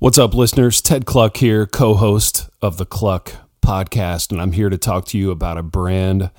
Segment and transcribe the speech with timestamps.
[0.00, 0.80] What's up, listeners?
[0.80, 5.18] Ted Kluck here, co host of the Kluck podcast, and I'm here to talk to
[5.18, 6.30] you about a brand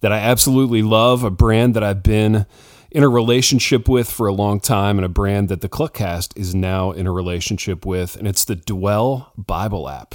[0.00, 2.46] that I absolutely love, a brand that I've been
[2.90, 6.54] in a relationship with for a long time, and a brand that the Kluckcast is
[6.54, 10.14] now in a relationship with, and it's the Dwell Bible app.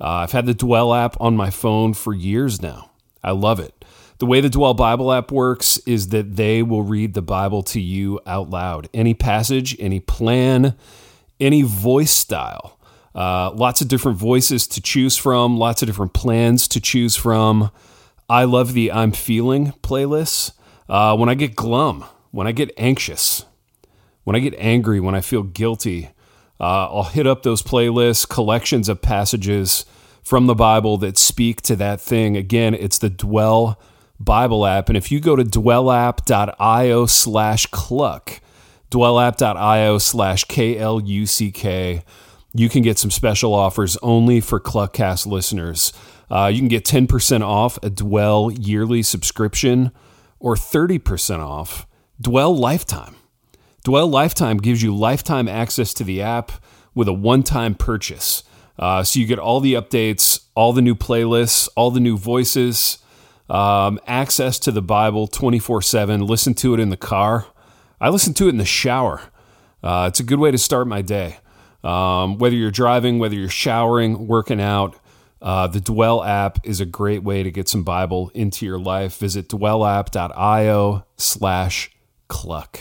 [0.00, 2.90] Uh, I've had the Dwell app on my phone for years now.
[3.22, 3.84] I love it.
[4.18, 7.80] The way the Dwell Bible app works is that they will read the Bible to
[7.80, 8.88] you out loud.
[8.92, 10.74] Any passage, any plan,
[11.42, 12.78] any voice style.
[13.14, 17.70] Uh, lots of different voices to choose from, lots of different plans to choose from.
[18.28, 20.52] I love the I'm Feeling playlists.
[20.88, 23.44] Uh, when I get glum, when I get anxious,
[24.24, 26.10] when I get angry, when I feel guilty,
[26.58, 29.84] uh, I'll hit up those playlists, collections of passages
[30.22, 32.36] from the Bible that speak to that thing.
[32.36, 33.78] Again, it's the Dwell
[34.20, 34.88] Bible app.
[34.88, 38.40] And if you go to dwellapp.io slash kluck,
[38.92, 42.04] dwellapp.io slash K-L-U-C-K,
[42.52, 45.92] you can get some special offers only for Kluckcast listeners.
[46.30, 49.90] Uh, you can get 10% off a Dwell yearly subscription
[50.38, 51.86] or 30% off
[52.20, 53.16] Dwell Lifetime.
[53.84, 56.52] Dwell Lifetime gives you lifetime access to the app
[56.94, 58.44] with a one time purchase.
[58.78, 62.98] Uh, so you get all the updates, all the new playlists, all the new voices,
[63.48, 66.20] um, access to the Bible 24 7.
[66.20, 67.46] Listen to it in the car.
[68.02, 69.22] I listen to it in the shower.
[69.80, 71.36] Uh, it's a good way to start my day.
[71.84, 74.98] Um, whether you're driving, whether you're showering, working out,
[75.40, 79.18] uh, the Dwell app is a great way to get some Bible into your life.
[79.18, 81.92] Visit dwellapp.io slash
[82.26, 82.80] kluck.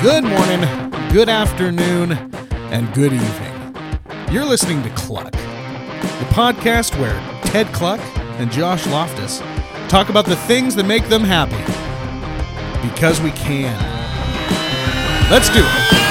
[0.00, 2.12] Good morning, good afternoon,
[2.70, 3.52] and good evening.
[4.30, 5.34] You're listening to Kluck,
[6.02, 8.00] the podcast where Ted Kluck
[8.38, 9.40] and Josh Loftus
[9.88, 11.56] talk about the things that make them happy.
[12.88, 13.78] Because we can.
[15.30, 16.01] Let's do it.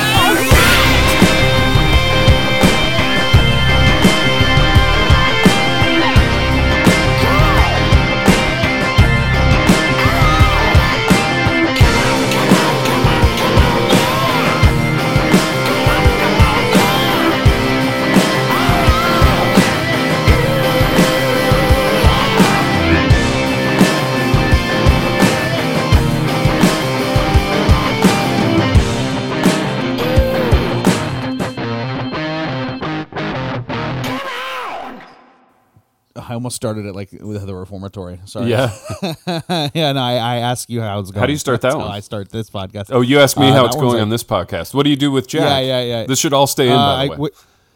[36.32, 38.18] I almost started it like with the reformatory.
[38.24, 38.50] Sorry.
[38.52, 38.74] Yeah.
[39.28, 41.20] yeah, and I, I ask you how it's going.
[41.20, 41.88] How do you start that That's one?
[41.88, 42.86] how I start this podcast.
[42.90, 44.74] Oh, you asked me Uh, how it's going like- on this podcast.
[44.74, 45.42] What do you do with Jack?
[45.42, 46.06] Yeah, yeah, yeah.
[46.06, 47.08] This should all stay in, Uh, by I- way.
[47.10, 47.32] wi-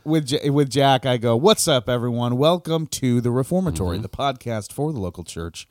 [0.06, 2.38] with J- with Jack, I go, "What's up, everyone?
[2.38, 4.04] Welcome to the Reformatory, Mm-hmm.
[4.04, 5.68] the podcast for the local church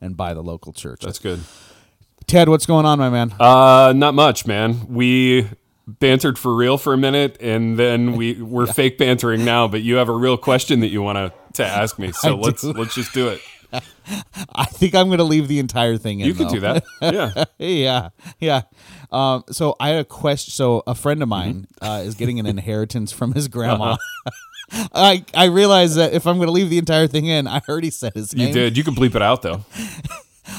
[0.00, 1.40] and by the local church." That's good.
[2.28, 3.34] Ted, what's going on, my man?
[3.40, 4.86] Uh, not much, man.
[4.88, 5.48] We
[5.88, 9.66] bantered for real for a minute, and then we we're fake bantering now.
[9.66, 12.34] But you have a real question that you want to to ask me, so I
[12.34, 12.72] let's do.
[12.72, 13.40] let's just do it.
[14.54, 16.26] I think I'm going to leave the entire thing in.
[16.26, 16.54] You can though.
[16.54, 16.84] do that.
[17.02, 17.44] Yeah.
[17.58, 18.08] yeah,
[18.40, 18.62] yeah.
[19.12, 20.52] Um, so I had a question.
[20.52, 21.22] So a friend Mm-hmm.
[21.24, 23.92] of mine uh, is getting an inheritance from his grandma.
[24.24, 24.88] Uh-huh.
[24.94, 27.90] I I realized that if I'm going to leave the entire thing in, I already
[27.90, 28.76] said his You did.
[28.76, 29.64] You can bleep it out though.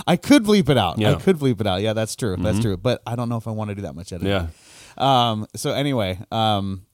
[0.05, 0.97] I could bleep it out.
[0.99, 1.09] Yeah.
[1.09, 1.17] Mm-hmm.
[1.19, 1.81] I could bleep it out.
[1.81, 2.35] Yeah, that's true.
[2.37, 2.77] That's true.
[2.77, 4.31] But I don't know if I want to do that much editing.
[4.31, 4.47] Yeah.
[4.97, 6.85] Um, so anyway, um,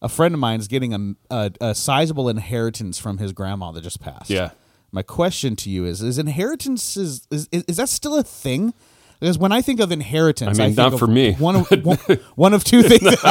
[0.00, 3.82] a friend of mine is getting a, a, a sizable inheritance from his grandma that
[3.82, 4.30] just passed.
[4.30, 4.50] Yeah.
[4.90, 8.72] My question to you is: Is inheritance is is, is that still a thing?
[9.20, 11.34] Because when I think of inheritance, I mean, think not of for me.
[11.34, 11.98] One of one,
[12.36, 13.16] one of two things.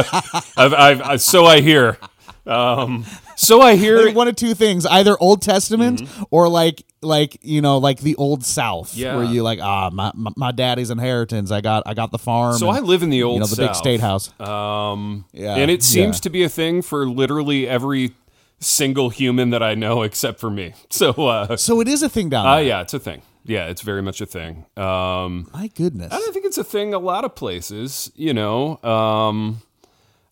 [0.57, 1.97] I've, I've, I, so I hear.
[2.45, 3.05] Um,
[3.37, 4.11] so I hear.
[4.13, 8.43] one of two things: either Old Testament or like like you know like the Old
[8.43, 8.99] South, Mm-hmm.
[8.99, 9.15] Yeah.
[9.15, 11.51] where you like ah my, my my daddy's inheritance.
[11.51, 12.57] I got I got the farm.
[12.57, 14.29] So I live in the old you know the big state house.
[14.41, 16.21] Um, Yeah, and it seems yeah.
[16.21, 18.11] to be a thing for literally every
[18.59, 20.73] single human that I know except for me.
[20.89, 22.65] So, uh, So it is a thing down uh there.
[22.65, 23.21] yeah, it's a thing.
[23.45, 24.65] Yeah, it's very much a thing.
[24.75, 26.11] Um, My goodness.
[26.11, 28.77] I think it's a thing a lot of places, you know.
[28.83, 29.61] Um,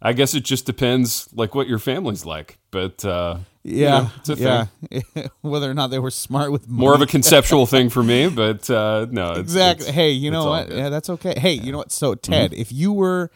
[0.05, 4.35] I guess it just depends like what your family's like, but uh, you Yeah, know,
[4.35, 4.65] yeah.
[5.41, 8.69] Whether or not they were smart with More of a conceptual thing for me, but
[8.69, 9.85] uh, no, it's, exactly.
[9.85, 10.67] it's- hey, you know what?
[10.67, 10.73] good.
[10.73, 10.79] Mm-hmm.
[10.83, 11.33] Yeah, that's okay.
[11.39, 11.91] Hey, you know what?
[11.91, 13.31] So Ted, if you were,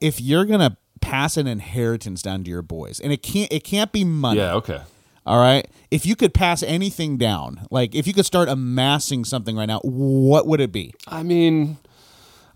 [0.00, 3.92] if you're gonna pass an inheritance down to your boys, and it can't, it can't
[3.92, 4.40] be money.
[4.40, 4.80] Yeah, okay.
[5.26, 5.66] All right.
[5.90, 9.80] If you could pass anything down, like if you could start amassing something right now,
[9.80, 10.94] what would it be?
[11.08, 11.76] I mean,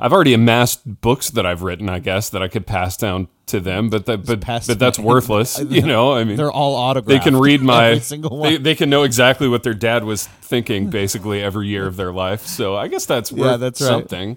[0.01, 3.59] I've already amassed books that I've written, I guess, that I could pass down to
[3.61, 5.59] them, but that, but but that's worthless.
[5.69, 7.09] you know, I mean, They're all autographed.
[7.25, 8.53] they can read my every single one.
[8.53, 12.13] They, they can know exactly what their dad was thinking basically every year of their
[12.13, 12.47] life.
[12.47, 13.89] So I guess that's worth Yeah, that's right.
[13.89, 14.37] something.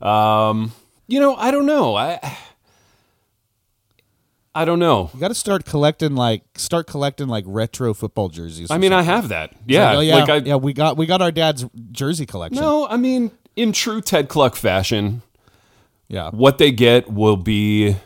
[0.00, 0.72] Um,
[1.08, 1.96] you know, I don't know.
[1.96, 2.36] I
[4.54, 5.10] I don't know.
[5.14, 8.70] you got to start collecting like start collecting like retro football jerseys.
[8.70, 9.54] I mean, I have that.
[9.66, 10.56] Yeah, Oh, yeah, like I yeah.
[10.56, 12.60] We got we got our dad's jersey collection.
[12.60, 12.86] no.
[12.86, 15.22] I mean, in true Ted Kluck fashion,
[16.08, 16.30] Yeah.
[16.30, 17.96] what they get will be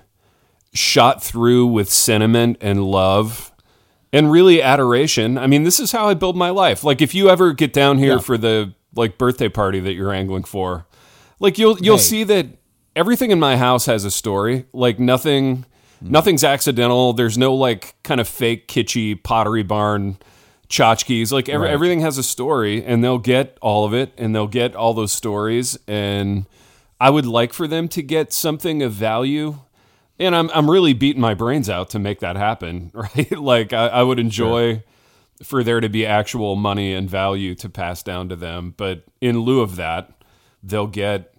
[0.72, 3.52] shot through with sentiment and love
[4.12, 5.38] and really adoration.
[5.38, 6.84] I mean, this is how I build my life.
[6.84, 8.18] Like if you ever get down here Yeah.
[8.20, 10.86] for the like birthday party that you're angling for,
[11.40, 12.02] like you'll you'll Hey.
[12.02, 12.46] see that
[12.94, 14.66] everything in my house has a story.
[14.72, 15.64] Like nothing
[16.00, 16.10] hmm.
[16.10, 17.12] nothing's accidental.
[17.12, 20.18] There's no like kind of fake kitschy pottery barn
[20.68, 21.32] tchotchkes.
[21.32, 21.74] Like every, Right.
[21.74, 25.12] everything has a story and they'll get all of it and they'll get all those
[25.12, 26.46] stories and
[27.00, 29.56] I would like for them to get something of value.
[30.18, 33.30] And I'm I'm really beating my brains out to make that happen, right?
[33.38, 34.82] like I, I would enjoy
[35.42, 38.72] for there to be actual money and value to pass down to them.
[38.78, 40.10] But in lieu of that,
[40.62, 41.34] they'll get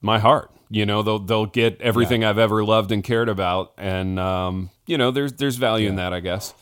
[0.00, 0.50] my heart.
[0.68, 3.72] You know, they'll they'll get everything I've ever loved and cared about.
[3.78, 6.52] And um, you know, there's there's value in that, I guess.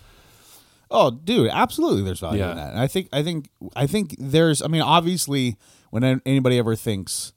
[0.94, 2.02] Oh, dude, absolutely.
[2.02, 2.52] There's value Yeah.
[2.52, 2.70] in that.
[2.70, 4.62] And I think, I think, I think there's.
[4.62, 5.56] I mean, obviously,
[5.90, 7.32] when anybody ever thinks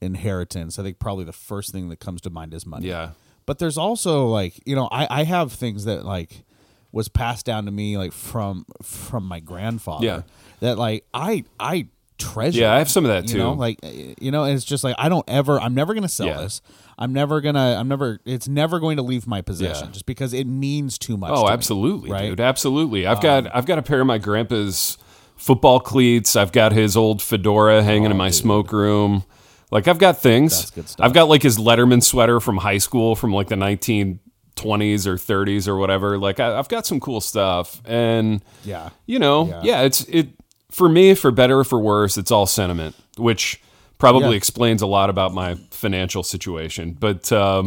[0.00, 2.88] inheritance, I think probably the first thing that comes to mind is money.
[2.88, 3.10] Yeah.
[3.46, 6.44] But there's also like, you know, I I have things that like
[6.92, 10.04] was passed down to me like from from my grandfather.
[10.04, 10.22] Yeah.
[10.60, 11.88] That like I I
[12.18, 12.60] treasure.
[12.60, 13.38] Yeah, I have some of that you too.
[13.38, 15.60] know, like you know, it's just like I don't ever.
[15.60, 16.38] I'm never gonna sell Yeah.
[16.42, 16.60] this.
[16.98, 17.76] I'm never gonna.
[17.78, 18.20] I'm never.
[18.24, 19.92] It's never going to leave my possession Yeah.
[19.92, 21.30] just because it means too much.
[21.32, 22.22] Oh, to me, absolutely, right?
[22.24, 22.40] Um, dude.
[22.40, 23.06] Absolutely.
[23.06, 24.96] I've got I've got a pair of my grandpa's
[25.36, 26.36] football cleats.
[26.36, 29.24] I've got his old fedora hanging in my smoke room.
[29.70, 30.54] Like I've got things.
[30.54, 31.04] Oh, That's good stuff.
[31.04, 35.68] I've got like his Letterman sweater from high school from like the 1920s or 30s
[35.68, 36.18] or whatever.
[36.18, 38.90] Like I, I've got some cool stuff, and Yeah.
[39.06, 39.60] you know, Yeah.
[39.64, 39.80] yeah.
[39.82, 40.28] it's it
[40.76, 43.60] for me, for better or for worse, it's all sentiment, which
[43.98, 44.36] probably Yeah.
[44.36, 46.94] explains a lot about my financial situation.
[46.98, 47.66] But um,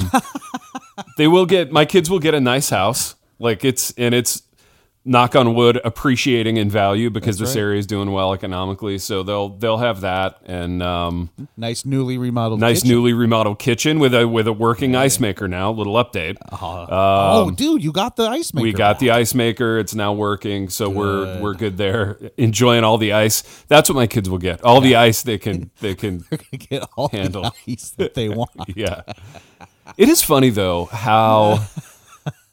[1.17, 4.44] they will get my kids will get a nice house, like it's and it's
[5.09, 7.61] knock on wood appreciating in value because this right.
[7.61, 8.97] area is doing well economically.
[9.00, 12.59] So they'll they'll have that and um, Nice newly remodeled.
[12.61, 12.89] nice kitchen.
[12.95, 15.71] newly remodeled kitchen with a with a working ice maker now.
[15.71, 16.38] Little update.
[16.51, 18.61] oh, dude, you got the ice maker.
[18.61, 19.00] Um, We got back.
[19.00, 19.77] the ice maker.
[19.79, 22.17] It's now working, so we're we're good there.
[22.38, 23.41] Enjoying all the ice.
[23.67, 24.63] That's what my kids will get.
[24.63, 26.23] All the ice they can they can.
[26.69, 27.44] get all handle.
[27.44, 28.51] the ice that they want.
[28.75, 29.01] Yeah.
[29.97, 31.65] It is funny though how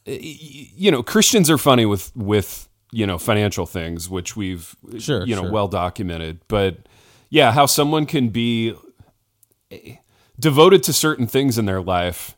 [0.07, 5.35] you know Christians are funny with with you know financial things, which we've Sure, you
[5.35, 5.51] know sure.
[5.53, 6.41] well documented.
[6.49, 6.79] But
[7.31, 8.75] yeah, how someone can be
[9.71, 9.97] eh,
[10.39, 12.37] devoted to certain things in their life.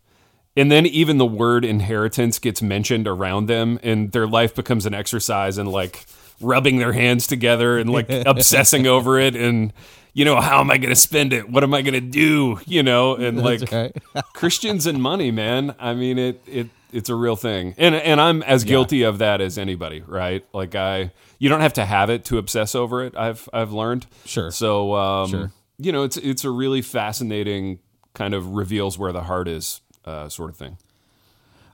[0.57, 4.95] And then even the word inheritance gets mentioned around them, and their life becomes an
[4.95, 6.07] exercise in like
[6.41, 9.37] rubbing their hands together and like obsessing over it.
[9.37, 9.73] And,
[10.15, 11.49] you know, how am I going to spend it?
[11.49, 12.59] What am I going to do?
[12.67, 13.97] You know, and like right.
[14.33, 15.77] Christians and money, man.
[15.79, 17.75] I mean, it, it, it's a real thing.
[17.79, 20.45] And, and I'm as guilty of that as anybody, right?
[20.53, 23.17] Like I, you don't have to have it to obsess over it.
[23.17, 24.07] I've, I've learned.
[24.25, 24.51] Sure.
[24.51, 25.53] So, um, Sure.
[25.79, 27.79] you know, it's, it's a really fascinating
[28.15, 30.79] kind of reveals where the heart is, uh, sort of thing.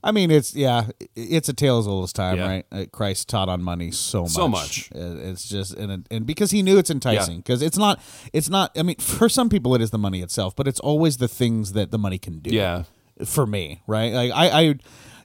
[0.06, 2.46] I mean, it's yeah, it's a tale as old as time, Yeah.
[2.46, 2.66] right?
[2.70, 4.90] Uh, Christ taught on money so much, So much.
[4.94, 4.99] Uh,
[5.31, 7.99] It's just and and because he knew it's enticing, because it's not,
[8.34, 8.70] it's not.
[8.76, 11.73] I mean, for some people, it is the money itself, but it's always the things
[11.73, 12.50] that the money can do.
[12.50, 12.83] Yeah.
[13.26, 14.12] For me, right?
[14.12, 14.62] Like I, I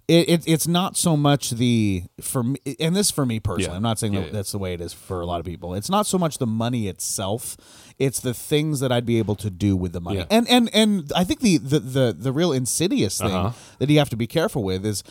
[0.07, 3.71] it, it it's not so much the for me, and this for me personally.
[3.71, 3.75] Yeah.
[3.77, 4.31] I'm not saying Yeah, that yeah.
[4.33, 5.75] that's the way it is for a lot of people.
[5.75, 7.55] It's not so much the money itself;
[7.99, 10.17] it's the things that I'd be able to do with the money.
[10.19, 10.25] Yeah.
[10.31, 13.51] And and and I think the the the, the real insidious thing Uh-huh.
[13.77, 15.03] that you have to be careful with is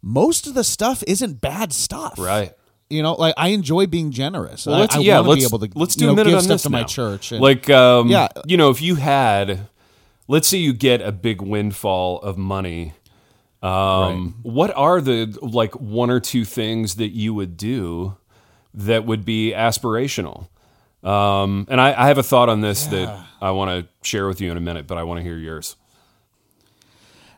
[0.00, 2.52] most of the stuff isn't bad stuff, Right.
[2.90, 4.64] You know, like I enjoy being generous.
[4.64, 6.16] Well, I- let's I, yeah, wanna let's be able to let's you do know, a
[6.16, 6.78] minute give on stuff this to now.
[6.78, 7.32] my church.
[7.32, 8.28] And, like, um, Yeah.
[8.46, 9.68] you know, if you had,
[10.28, 12.92] let's say you get a big windfall of money,
[13.62, 18.16] um, what are the like one or two things that you would do
[18.74, 20.48] that would be aspirational?
[21.02, 24.40] Um, and I, I have a thought on this that I want to share with
[24.40, 25.76] you in a minute, but I want to hear yours.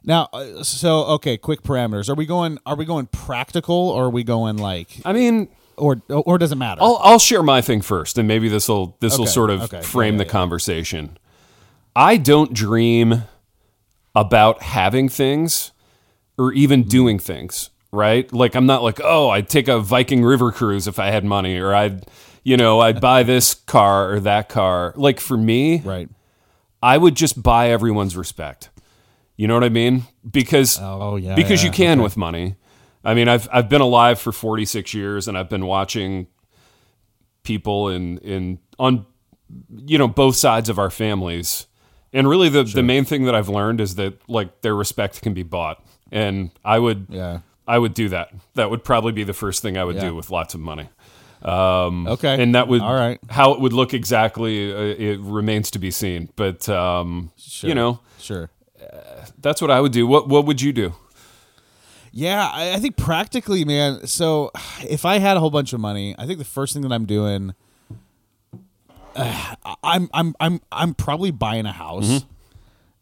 [0.02, 2.08] now, uh, so okay, quick parameters.
[2.08, 2.58] Are we going?
[2.66, 6.56] Are we going practical, or are we going like, I mean, or or does it
[6.56, 6.82] matter?
[6.82, 9.62] I'll I'll share my thing first, and maybe this will this will Okay, sort of
[9.64, 10.30] okay, yeah, frame yeah, the yeah.
[10.32, 11.18] conversation.
[11.94, 13.24] I don't dream
[14.14, 15.72] about having things
[16.38, 16.88] or even Mm-hmm.
[16.88, 18.32] doing things, right?
[18.32, 21.58] Like I'm not like, oh, I'd take a Viking River cruise if I had money,
[21.58, 22.06] or I'd,
[22.42, 24.94] you know, I'd buy this car or that car.
[24.96, 26.08] Like for me, right.
[26.82, 28.70] I would just buy everyone's respect.
[29.36, 30.04] You know what I mean?
[30.28, 32.56] Because Oh, yeah, because yeah, you can with money.
[33.04, 36.26] I mean, I've I've been alive for 46 years and I've been watching
[37.42, 39.06] people in in on
[39.84, 41.66] you know both sides of our families.
[42.12, 45.32] And really the the main thing that I've learned is that like their respect can
[45.34, 45.82] be bought.
[46.12, 47.40] And I would Yeah.
[47.68, 48.32] I would do that.
[48.54, 50.08] That would probably be the first thing I would Yeah.
[50.08, 50.88] do with lots of money.
[51.42, 52.42] Um, Okay.
[52.42, 53.18] and that would All right.
[53.28, 54.72] how it would look exactly.
[54.72, 56.28] Uh, it remains to be seen.
[56.36, 57.30] But um,
[57.62, 58.50] you know, Sure.
[59.40, 60.06] that's what I would do.
[60.06, 60.94] What What would you do?
[62.12, 64.04] Yeah, I, I think practically, man.
[64.08, 64.50] So
[64.82, 67.06] if I had a whole bunch of money, I think the first thing that I'm
[67.06, 67.54] doing,
[69.16, 72.08] uh, I'm I'm I'm I'm probably buying a house.
[72.08, 72.20] You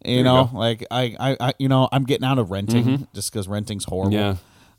[0.05, 0.11] Mm-hmm.
[0.19, 0.59] you know, go.
[0.59, 4.17] like I, I, I, you know, I'm getting out of renting just because renting's horrible.
[4.17, 4.37] Mm-hmm.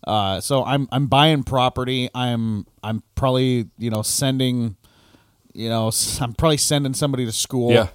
[0.08, 0.14] Yeah.
[0.14, 2.10] Uh, so I'm I'm buying property.
[2.16, 4.78] I'm I'm probably you know sending,
[5.54, 7.72] you know, I'm probably sending somebody to school.
[7.74, 7.88] Yeah.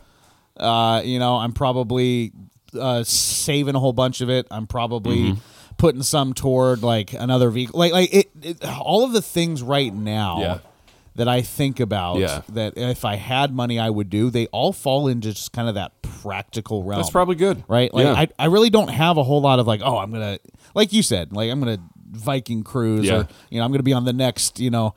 [0.56, 2.32] Uh, you know, I'm probably
[2.78, 4.46] uh, saving a whole bunch of it.
[4.50, 5.40] I'm probably Mm-hmm.
[5.78, 7.78] putting some toward like another vehicle.
[7.78, 10.58] Like like it, it all of the things right now Yeah.
[11.16, 12.42] That I think about Yeah.
[12.50, 15.74] that if I had money I would do, they all fall into just kind of
[15.76, 17.00] that practical realm.
[17.00, 17.62] That's probably good.
[17.68, 17.92] right.
[17.92, 18.12] Like Yeah.
[18.14, 20.38] I, I really don't have a whole lot of like, oh, I'm gonna
[20.74, 21.78] like you said, like I'm gonna
[22.10, 23.14] Viking cruise Yeah.
[23.22, 24.94] or you know I'm gonna be on the next you know.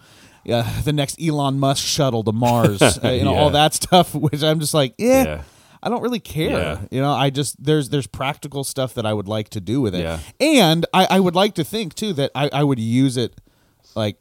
[0.49, 4.15] Uh, the next Elon Musk shuttle to Mars, uh, you know all that stuff.
[4.15, 5.41] Which I'm just like, eh, Yeah.
[5.83, 6.49] I don't really care.
[6.51, 6.79] Yeah.
[6.89, 9.93] You know, I just there's there's practical stuff that I would like to do with
[9.93, 10.19] it, Yeah.
[10.39, 13.35] and I, I would like to think too that I, I would use it,
[13.93, 14.17] like,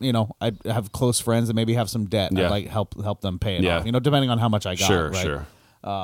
[0.00, 2.46] you know, I'd have close friends that maybe have some debt, and Yeah.
[2.46, 3.78] I'd like help help them pay it Yeah.
[3.78, 3.86] off.
[3.86, 4.86] You know, depending on how much I got.
[4.86, 5.22] Sure, right?
[5.22, 5.46] sure.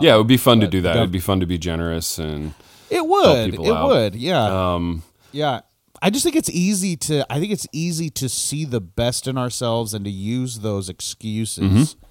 [0.01, 0.97] yeah, it would be fun to do that.
[0.97, 2.55] It'd be fun to be generous and
[2.91, 3.55] It would.
[3.55, 3.89] It out.
[3.89, 4.15] would.
[4.15, 4.75] Yeah.
[4.75, 5.61] um, Yeah.
[6.03, 9.39] I just think it's easy to I think it's easy to see the best in
[9.39, 12.05] ourselves and to use those excuses Mm-hmm.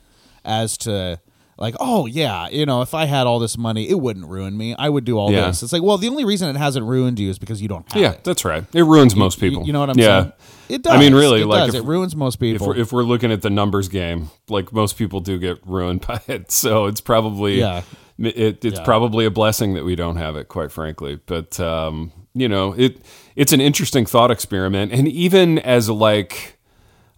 [0.46, 1.20] as to
[1.58, 4.76] like, oh yeah, you know, if I had all this money, it wouldn't ruin me.
[4.78, 5.48] I would do all Yeah.
[5.48, 5.64] this.
[5.64, 8.02] It's like, well, the only reason it hasn't ruined you is because you don't have
[8.02, 8.24] yeah, it.
[8.24, 8.64] that's right.
[8.74, 9.66] It ruins most people.
[9.66, 10.22] You, know what I'm yeah.
[10.22, 10.34] saying?
[10.70, 10.94] It does.
[10.94, 11.76] I mean, really, it like does.
[11.76, 12.68] if- it ruins most If people.
[12.68, 16.22] we're, if we're looking at the numbers game, like most people do get ruined by
[16.28, 17.82] it, so it's probably Yeah.
[18.18, 18.84] it, it's Yeah.
[18.86, 21.20] probably a blessing that we don't have it, quite frankly.
[21.26, 22.98] But um, you know, it
[23.36, 26.58] it's an interesting thought experiment, and even as like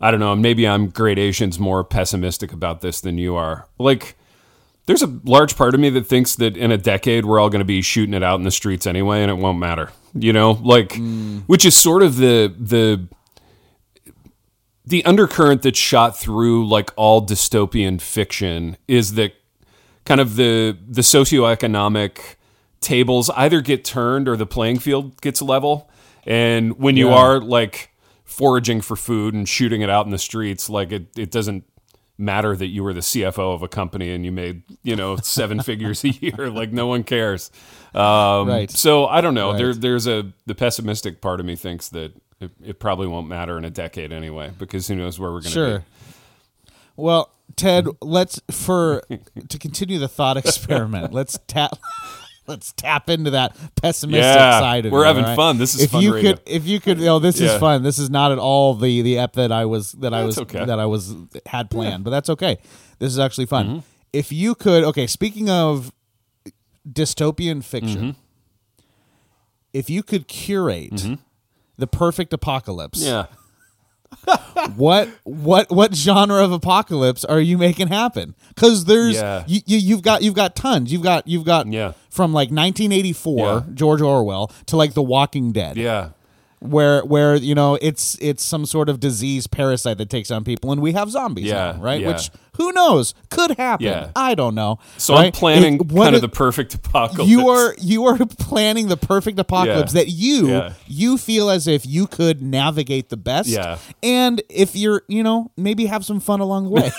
[0.01, 3.67] I don't know, maybe I'm gradations more pessimistic about this than you are.
[3.79, 4.17] Like,
[4.85, 7.59] there's a large part of me that thinks that in a decade we're all going
[7.59, 9.91] to be shooting it out in the streets anyway, and it won't matter.
[10.13, 11.41] You know, like, mm.
[11.47, 13.07] which is sort of the the
[14.85, 19.33] the undercurrent that's shot through like all dystopian fiction is that
[20.05, 22.35] kind of the the socioeconomic
[22.81, 25.89] tables either get turned or the playing field gets level.
[26.25, 27.15] And when you Yeah.
[27.15, 27.89] are like
[28.23, 31.63] foraging for food and shooting it out in the streets, like it, it doesn't
[32.17, 35.59] matter that you were the CFO of a company and you made, you know, seven
[35.63, 36.49] figures a year.
[36.49, 37.51] Like no one cares.
[37.93, 38.69] Um, Right.
[38.71, 39.51] So I don't know.
[39.51, 39.57] Right.
[39.57, 43.57] There, there's a, the pessimistic part of me thinks that it, it probably won't matter
[43.57, 45.79] in a decade anyway, because who knows where we're going to Sure.
[45.79, 45.85] be.
[46.97, 49.01] Well, Ted, let's for
[49.49, 51.13] to continue the thought experiment.
[51.13, 51.77] let's tap.
[52.47, 54.93] Let's tap into that pessimistic Yeah, side of it.
[54.93, 55.35] we're you, having right?
[55.35, 55.57] fun.
[55.57, 56.33] This is if fun you radio.
[56.33, 57.53] could, if you could, oh, this Yeah.
[57.53, 57.81] is fun.
[57.81, 60.39] This is not at all the the ep that I was that I That's was
[60.39, 60.63] okay.
[60.65, 61.15] that I was
[61.47, 62.57] had planned, but that's okay.
[62.99, 63.67] This is actually fun.
[63.67, 63.79] Mm-hmm.
[64.13, 65.07] If you could, okay.
[65.07, 65.91] Speaking of
[66.87, 68.19] dystopian fiction, Mm-hmm.
[69.73, 71.05] if you could curate
[71.77, 73.25] the perfect apocalypse, Yeah.
[74.75, 78.35] What what what genre of apocalypse are you making happen?
[78.49, 79.43] Because there's Yeah.
[79.47, 80.91] you, you you've got you've got tons.
[80.91, 81.93] You've got you've got Yeah.
[82.09, 83.61] from like 1984 Yeah.
[83.73, 86.09] George Orwell to like The Walking Dead, Yeah.
[86.59, 90.71] Where where you know it's it's some sort of disease parasite that takes on people,
[90.71, 92.01] and we have zombies Yeah, now, right?
[92.01, 92.07] yeah.
[92.09, 93.85] Which who knows could happen.
[93.85, 94.11] Yeah.
[94.15, 94.79] I don't know.
[94.97, 97.29] So I'm planning It- kind of the perfect apocalypse.
[97.29, 102.07] you are you are planning the perfect apocalypse that you you feel as if you
[102.07, 103.49] could navigate the best.
[103.49, 103.77] Yeah.
[104.01, 106.91] And if you're, you know, maybe have some fun along the way.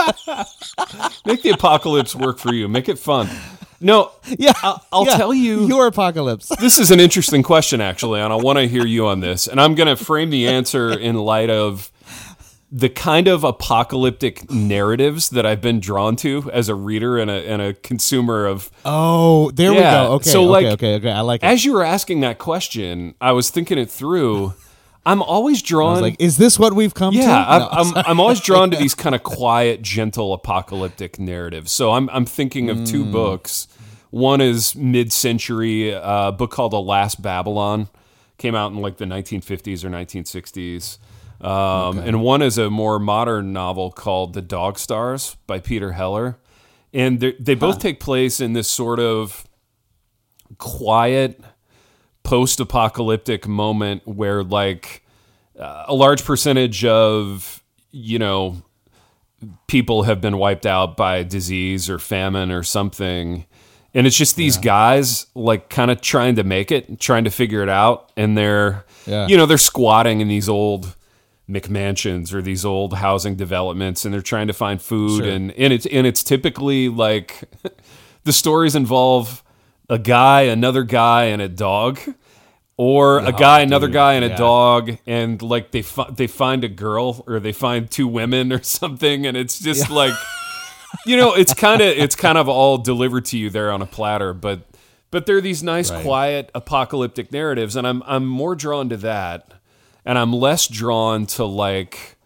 [1.26, 2.68] make the apocalypse work for you.
[2.68, 3.28] Make it fun.
[3.80, 4.52] No, yeah.
[4.62, 5.16] I'll, I'll yeah.
[5.16, 5.66] tell you.
[5.66, 6.48] Your apocalypse.
[6.60, 9.46] this is an interesting question, actually, and I want to hear you on this.
[9.46, 11.90] And I'm going to frame the answer in light of
[12.72, 17.48] the kind of apocalyptic narratives that I've been drawn to as a reader and a,
[17.48, 18.70] and a consumer of.
[18.84, 20.12] Oh, there Yeah, we go.
[20.14, 20.30] Okay.
[20.30, 21.10] so, okay, like, okay, okay.
[21.10, 21.46] I like it.
[21.46, 24.54] As you were asking that question, I was thinking it through.
[25.06, 25.88] I'm always drawn.
[25.88, 27.18] I was like, is this what we've come to?
[27.20, 27.26] Yeah,
[27.58, 31.72] No, I'm, I'm, I'm always drawn to these kind of quiet, gentle, apocalyptic narratives.
[31.72, 33.12] So I'm, I'm thinking of two Hmm.
[33.12, 33.66] books.
[34.10, 37.88] One is mid-century, uh, book called *Alas Babylon*,
[38.38, 40.98] came out in like the 1950s or 1960s,
[41.44, 46.38] um, and one is a more modern novel called *The Dog Stars* by Peter Heller.
[46.92, 49.44] and they they both take place in this sort of
[50.58, 51.40] quiet
[52.30, 55.02] post-apocalyptic moment where like
[55.58, 58.62] uh, a large percentage of you know
[59.66, 63.44] people have been wiped out by disease or famine or something
[63.94, 67.62] and it's just these guys like kind of trying to make it trying to figure
[67.64, 69.26] it out and they're Yeah.
[69.26, 70.94] you know they're squatting in these old
[71.48, 75.28] McMansions or these old housing developments and they're trying to find food Sure.
[75.32, 77.42] and and it's and it's typically like
[78.24, 79.42] the stories involve
[79.90, 81.98] a guy, another guy, and a dog,
[82.76, 83.94] or a oh, guy, another dude.
[83.94, 87.90] guy, and a dog, and like they fi- they find a girl or they find
[87.90, 90.14] two women or something, and it's just like,
[91.04, 93.86] you know, it's kind of it's kind of all delivered to you there on a
[93.86, 94.62] platter, but
[95.10, 96.02] but they're these nice, Right.
[96.02, 99.52] quiet, apocalyptic narratives, and I'm I'm more drawn to that,
[100.04, 102.16] and I'm less drawn to like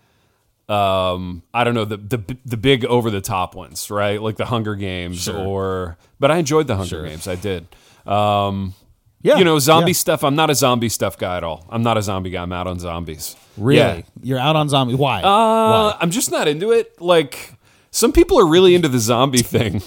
[0.68, 4.20] um i don't know the the the big over the top ones right?
[4.22, 7.66] Like the hunger games or but i enjoyed the hunger games i did.
[8.06, 8.74] Um
[9.22, 9.94] Yeah, you know zombie yeah.
[9.96, 11.66] stuff i'm not a zombie stuff guy at all.
[11.70, 13.36] I'm not a zombie guy i'm out on zombies.
[13.58, 13.76] Really?
[13.76, 14.02] Yeah.
[14.22, 15.20] You're out on zombies Why?
[15.22, 16.98] uh, i'm just not into it.
[17.00, 17.52] Like
[17.90, 19.82] some people are really into the zombie thing.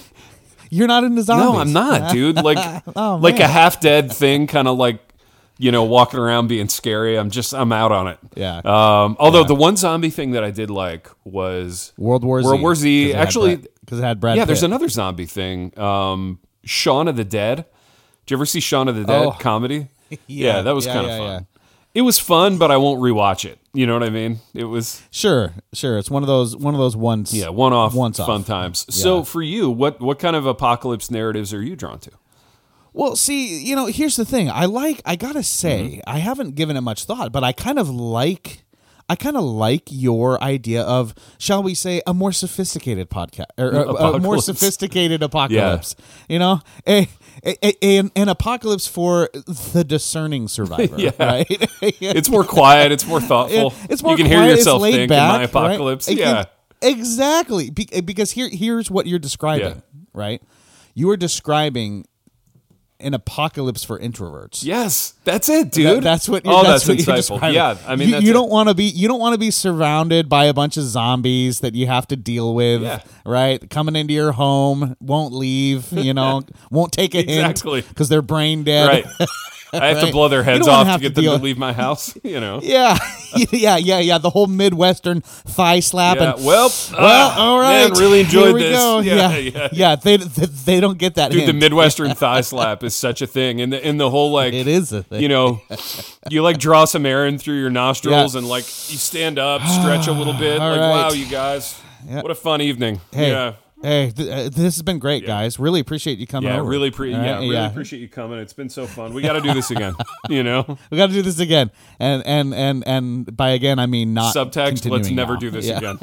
[0.70, 1.44] You're not into zombies.
[1.54, 2.36] no i'm not dude.
[2.36, 2.58] Like
[2.96, 5.00] Oh, like a half dead thing kind of like
[5.58, 8.58] you know walking around being scary i'm just i'm out on it Yeah.
[8.58, 12.46] um although the one zombie thing that i did like was World War Z.
[12.46, 14.36] World War Z, actually- because it had Brad.
[14.36, 15.72] yeah, there's another zombie thing.
[15.78, 17.64] Um, Shaun of the Dead.
[18.26, 19.30] Did you ever see Shaun of the Dead Oh.
[19.40, 19.88] comedy?
[20.10, 21.26] yeah, Yeah, that was yeah, kind of yeah, fun.
[21.30, 21.40] yeah.
[21.94, 23.58] It was fun, but I won't rewatch it.
[23.72, 24.40] You know what I mean?
[24.54, 25.96] It was Sure, sure.
[25.96, 27.32] It's one of those one of those ones.
[27.32, 28.46] yeah, one off Once fun off.
[28.46, 28.84] times.
[28.94, 32.10] So for you, what what kind of apocalypse narratives are you drawn to?
[32.92, 34.50] Well, see, you know, here's the thing.
[34.50, 35.00] I like.
[35.04, 36.10] I gotta say, Mm-hmm.
[36.10, 38.64] I haven't given it much thought, but I kind of like.
[39.10, 43.70] I kind of like your idea of, shall we say, a more sophisticated podcast or
[43.70, 45.96] a, a more sophisticated apocalypse.
[46.28, 47.08] You know, a,
[47.42, 49.30] a, a- an, apocalypse for
[49.72, 50.96] the discerning survivor.
[50.98, 51.12] Yeah.
[51.18, 51.46] right?
[51.80, 52.92] It's more quiet.
[52.92, 53.72] It's more thoughtful.
[53.88, 56.06] It's more you can quiet, hear yourself think back, in my apocalypse.
[56.08, 56.44] It- Yeah,
[56.82, 57.70] exactly.
[57.70, 59.68] Be- because here, here's what you're describing.
[59.76, 59.80] Yeah.
[60.12, 60.42] Right,
[60.94, 62.04] you are describing
[63.00, 64.64] an apocalypse for introverts.
[64.64, 65.98] yes, that's it, dude.
[65.98, 66.44] That- that's what.
[66.44, 67.52] You're, oh, that's, that's, what you're insightful.
[67.52, 68.84] Yeah, I mean, you, that's you don't want to be.
[68.84, 72.16] You don't want to be surrounded by a bunch of zombies that you have to
[72.16, 72.82] deal with.
[72.82, 73.02] Yeah.
[73.24, 75.92] Right, coming into your home, won't leave.
[75.92, 77.80] You know, won't take a Exactly.
[77.82, 78.86] hint because they're brain dead.
[78.88, 79.28] right.
[79.72, 82.16] I have to blow their heads off to get them to leave my house.
[82.28, 82.60] You know.
[82.62, 82.98] Yeah,
[83.52, 84.18] yeah, yeah, yeah.
[84.18, 87.88] The whole Midwestern thigh slap Yeah, and well, well, uh, all right.
[87.88, 88.76] Man, really enjoyed this.
[88.76, 89.00] Go.
[89.00, 89.68] Yeah, Yeah, yeah.
[89.72, 89.96] yeah.
[89.96, 91.30] They, they they don't get that.
[91.30, 91.52] Dude, the.
[91.52, 94.92] Midwestern thigh slap is such a thing, and the in the whole like It is
[94.92, 95.22] a thing.
[95.22, 95.60] you know,
[96.30, 98.38] you like draw some air in through your nostrils Yeah.
[98.40, 100.58] and like you stand up, stretch a little bit.
[100.68, 100.90] Like, right.
[100.90, 101.74] wow, you guys,
[102.06, 103.00] what a fun evening.
[103.12, 105.58] Hey, Yeah, hey, th- uh, this has been great, guys.
[105.58, 106.68] Really appreciate you coming yeah, over.
[106.68, 108.38] really, pre- All yeah, really appreciate you coming.
[108.38, 109.12] It's been so fun.
[109.14, 109.94] We got to do this again.
[110.28, 113.86] You know, We got to do this again, and and and and by again I
[113.86, 114.56] mean not subtext.
[114.66, 115.38] Let's continuing never now.
[115.40, 115.78] do this Yeah.
[115.78, 115.98] again.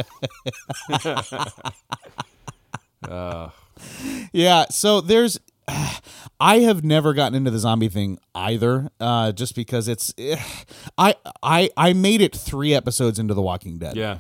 [4.34, 4.66] Yeah.
[4.70, 5.40] So there's.
[6.40, 10.14] I have never gotten into the zombie thing either, uh, just because it's.
[10.98, 13.96] I I I made it three episodes into The Walking Dead.
[13.96, 14.20] Yeah,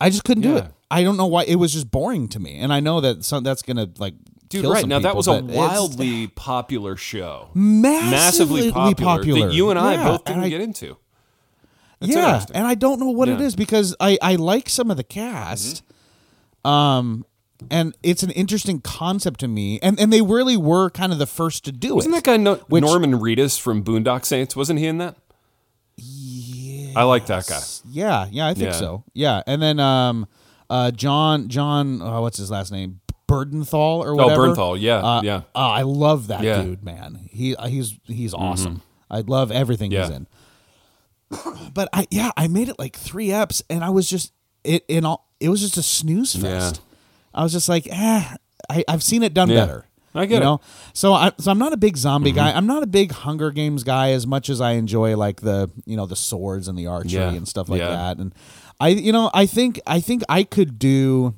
[0.00, 0.56] I just couldn't do Yeah.
[0.66, 0.72] it.
[0.90, 1.44] I don't know why.
[1.44, 4.14] It was just boring to me, and I know that some, that's gonna like.
[4.48, 4.62] dude.
[4.62, 9.78] kill Right now, that was a wildly popular show, massively, massively popular, that you and
[9.78, 10.96] I Yeah, both didn't I- get into.
[11.98, 13.46] That's yeah, and I don't know what it Yeah.
[13.46, 13.56] Mm-hmm.
[13.56, 15.82] because I I like some of the cast,
[16.64, 17.24] um,
[17.70, 21.26] and it's an interesting concept to me, and and they really were kind of the
[21.26, 22.18] first to do Wasn't it.
[22.18, 24.54] that guy no- Which- Norman Reedus from Boondock Saints?
[24.54, 25.16] Wasn't he in that?
[25.96, 27.60] Yeah, I like that guy.
[27.90, 28.72] Yeah, yeah, I think Yeah.
[28.72, 29.04] so.
[29.14, 30.26] Yeah, and then um,
[30.70, 33.00] uh, John John, oh, what's his last name?
[33.28, 34.46] Burdenthal or whatever.
[34.46, 35.36] Oh, Bernthal, yeah, Uh, yeah.
[35.54, 36.58] uh, I love that Yeah.
[36.58, 36.68] Mm-hmm.
[36.68, 37.28] dude, man.
[37.30, 38.82] He uh, he's he's awesome.
[39.10, 40.26] I love everything he's in.
[41.74, 44.32] But I yeah, I made it like three eps, and I was just
[44.64, 45.26] it in all.
[45.40, 46.80] It was just a snooze fest.
[47.34, 48.34] I was just like, eh,
[48.70, 49.66] I, I've seen it done Yeah.
[49.66, 49.86] better.
[50.14, 50.38] I get you it.
[50.40, 50.44] Mm-hmm.
[50.46, 50.60] know?
[50.94, 52.52] So I so I'm not a big zombie guy.
[52.52, 55.96] I'm not a big Hunger Games guy as much as I enjoy like the you
[55.96, 57.32] know the swords and the archery Yeah.
[57.32, 57.90] and stuff like Yeah.
[57.90, 58.16] that.
[58.18, 58.32] And
[58.80, 61.34] I you know I think I think I could do.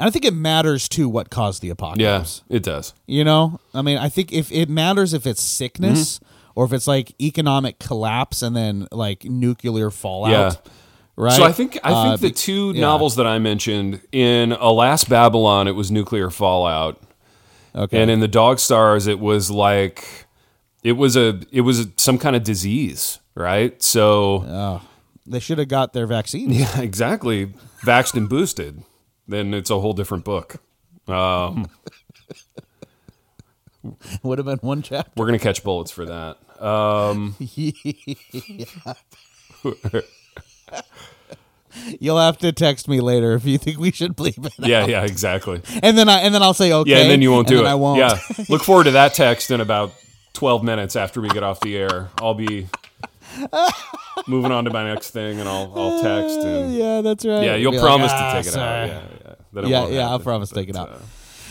[0.00, 2.42] And I think it matters too what caused the Yeah, apocalypse.
[2.48, 2.94] it does.
[3.06, 6.60] You know, I mean, I think if it matters if it's sickness Mm-hmm.
[6.60, 10.30] or if it's like economic collapse and then like nuclear fallout.
[10.30, 10.70] Yeah.
[11.16, 11.32] Right.
[11.32, 12.80] So I think I think Uh, the two yeah.
[12.82, 17.00] novels that I mentioned in Alas Babylon, it was nuclear fallout,
[17.74, 18.00] Okay.
[18.00, 20.04] and in the Dog Stars, it was like
[20.84, 23.82] it was a it was some kind of disease, right?
[23.82, 24.80] So oh,
[25.30, 26.50] they should have got their vaccine.
[26.50, 28.82] yeah, exactly, vaxxed and boosted.
[29.26, 30.56] Then it's a whole different book.
[31.06, 31.68] Um,
[34.22, 35.10] Would have been one chapter.
[35.16, 36.36] we're gonna catch bullets for that.
[36.62, 37.36] Um,
[42.00, 44.52] You'll have to text me later if you think we should bleep it.
[44.58, 45.60] yeah, yeah, exactly.
[45.82, 46.90] And then I and then I'll say okay.
[46.90, 47.66] Yeah, and then you won't do it.
[47.66, 47.98] I won't.
[47.98, 49.92] Yeah, look forward to that text in about
[50.32, 52.08] twelve minutes after we get off the air.
[52.20, 52.66] I'll be
[54.26, 57.44] moving on to my next thing, and I'll I'll text and yeah, that's right.
[57.44, 58.88] yeah, you'll promise like, "Ah, to take it out.
[58.88, 59.60] Yeah, yeah.
[59.62, 60.90] It Yeah, won't I'll promise to take it out.
[60.90, 60.98] uh,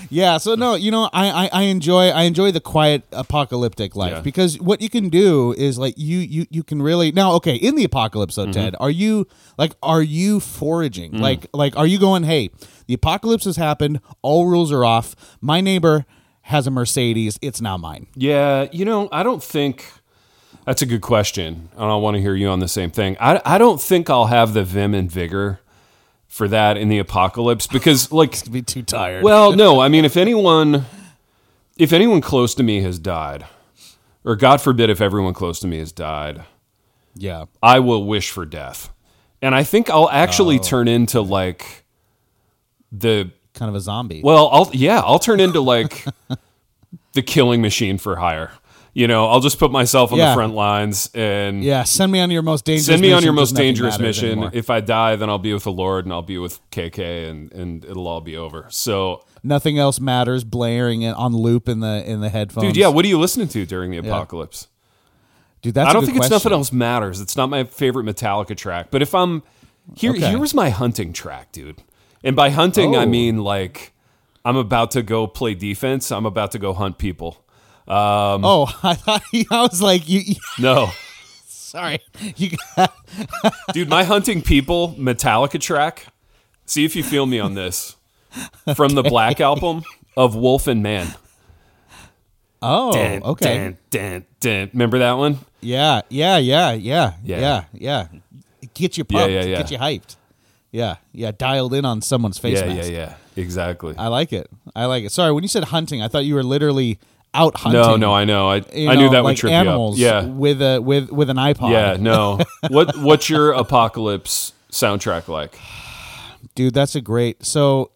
[0.10, 4.12] Yeah, so no, you know, I, I, I enjoy I enjoy the quiet apocalyptic life
[4.14, 4.22] Yeah.
[4.22, 7.76] because what you can do is like you you you can really now okay in
[7.76, 8.52] the apocalypse Mm-hmm.
[8.52, 11.20] Ted are you like are you foraging Mm.
[11.20, 12.50] like like are you going hey
[12.88, 16.06] the apocalypse has happened all rules are off my neighbor
[16.42, 19.84] has a Mercedes it's now mine Yeah, you know, I don't think
[20.68, 23.18] that's a good question, and I want to hear you on the same thing.
[23.20, 25.60] I I don't think I'll have the vim and vigor
[26.28, 29.80] for that in the apocalypse because like be too tired Well, no.
[29.80, 30.86] I mean, if anyone,
[31.78, 33.46] if anyone close to me has died,
[34.26, 36.44] or God forbid, if everyone close to me has died,
[37.16, 38.92] yeah I will wish for death,
[39.42, 40.64] and I think I'll actually Oh.
[40.64, 41.86] turn into like
[42.92, 46.06] the kind of a zombie well, I'll yeah, I'll turn into like
[47.14, 48.52] the killing machine for hire.
[48.98, 50.30] You know, I'll just put myself on Yeah.
[50.30, 53.32] the front lines and yeah send me on your most dangerous send me on your
[53.32, 54.30] most dangerous mission.
[54.32, 54.50] anymore.
[54.54, 57.52] If I die, then I'll be with the Lord and I'll be with KK, and
[57.54, 58.66] and it'll all be over.
[58.70, 62.88] So nothing else matters blaring it on loop in the in the headphones Dude, yeah,
[62.88, 64.68] what are you listening to during the apocalypse?
[65.62, 67.22] dude that's I don't think it's nothing else matters.
[67.22, 69.44] It's not my favorite Metallica track, but if I'm
[69.96, 70.30] here, Okay.
[70.30, 71.84] here was my hunting track, dude.
[72.24, 73.08] And by hunting, I Oh.
[73.08, 73.94] mean like
[74.44, 76.12] I'm about to go play defense.
[76.12, 77.44] I'm about to go hunt people.
[77.88, 80.90] Um, oh I thought I was like you, you no,
[81.46, 82.00] sorry
[82.36, 82.50] you
[83.72, 86.08] dude, my hunting people Metallica track.
[86.66, 87.96] See if you feel me on this
[88.76, 89.84] from the Black album
[90.18, 91.08] of Wolf and Man.
[92.62, 93.56] Oh, Dun, okay.
[93.56, 94.70] dun, dun, dun.
[94.74, 95.38] Remember that one?
[95.62, 97.40] Yeah, yeah, yeah, yeah, Yeah.
[97.40, 98.08] yeah, yeah.
[98.74, 99.34] Get you Yeah, pumped.
[99.34, 99.58] yeah, yeah.
[99.58, 100.16] Get you hyped.
[100.72, 101.32] Yeah, yeah.
[101.32, 102.90] Dialed in on someone's face Yeah, mask.
[102.92, 103.14] yeah, yeah.
[103.36, 103.96] Exactly.
[103.98, 104.50] I like it.
[104.76, 105.12] I like it.
[105.12, 107.00] Sorry, when you said hunting, I thought you were literally
[107.34, 107.82] out hunting.
[107.82, 108.50] No, no, I know.
[108.50, 110.24] I you I knew know, that would like trip animals you up.
[110.24, 111.72] Yeah, with a with with an iPod.
[111.72, 111.98] yeah.
[112.00, 112.40] No.
[112.70, 115.58] what What's your apocalypse soundtrack like?
[116.56, 117.46] dude, that's a great.
[117.46, 117.92] So,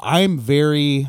[0.00, 1.08] I'm very,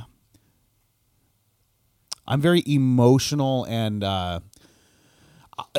[2.28, 4.40] I'm very emotional, and uh,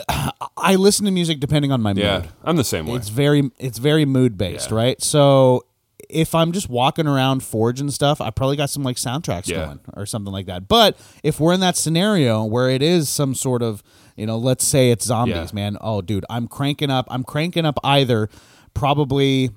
[0.09, 2.29] I, I listen to music depending on my Yeah, mood.
[2.45, 2.97] I'm the same way.
[2.97, 4.77] It's very it's very mood based, Yeah.
[4.77, 5.03] right?
[5.03, 5.65] So
[6.14, 9.66] if I'm just walking around forging stuff, I probably got some like soundtracks Yeah.
[9.66, 10.68] going or something like that.
[10.68, 13.83] But if we're in that scenario where it is some sort of,
[14.16, 15.50] you know, let's say it's zombies, Yeah.
[15.53, 15.77] man.
[15.81, 17.07] Oh, dude, I'm cranking up.
[17.11, 18.29] I'm cranking up either
[18.74, 19.50] probably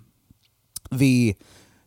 [0.91, 1.35] the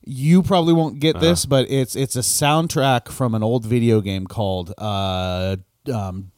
[0.05, 1.25] you probably won't get Uh-huh.
[1.27, 5.57] this, but it's it's a soundtrack from an old video game called uh
[5.93, 6.31] um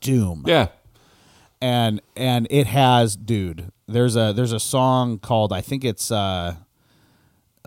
[0.00, 0.68] Doom yeah,
[1.60, 6.54] and and it has dude there's a there's a song called i think it's uh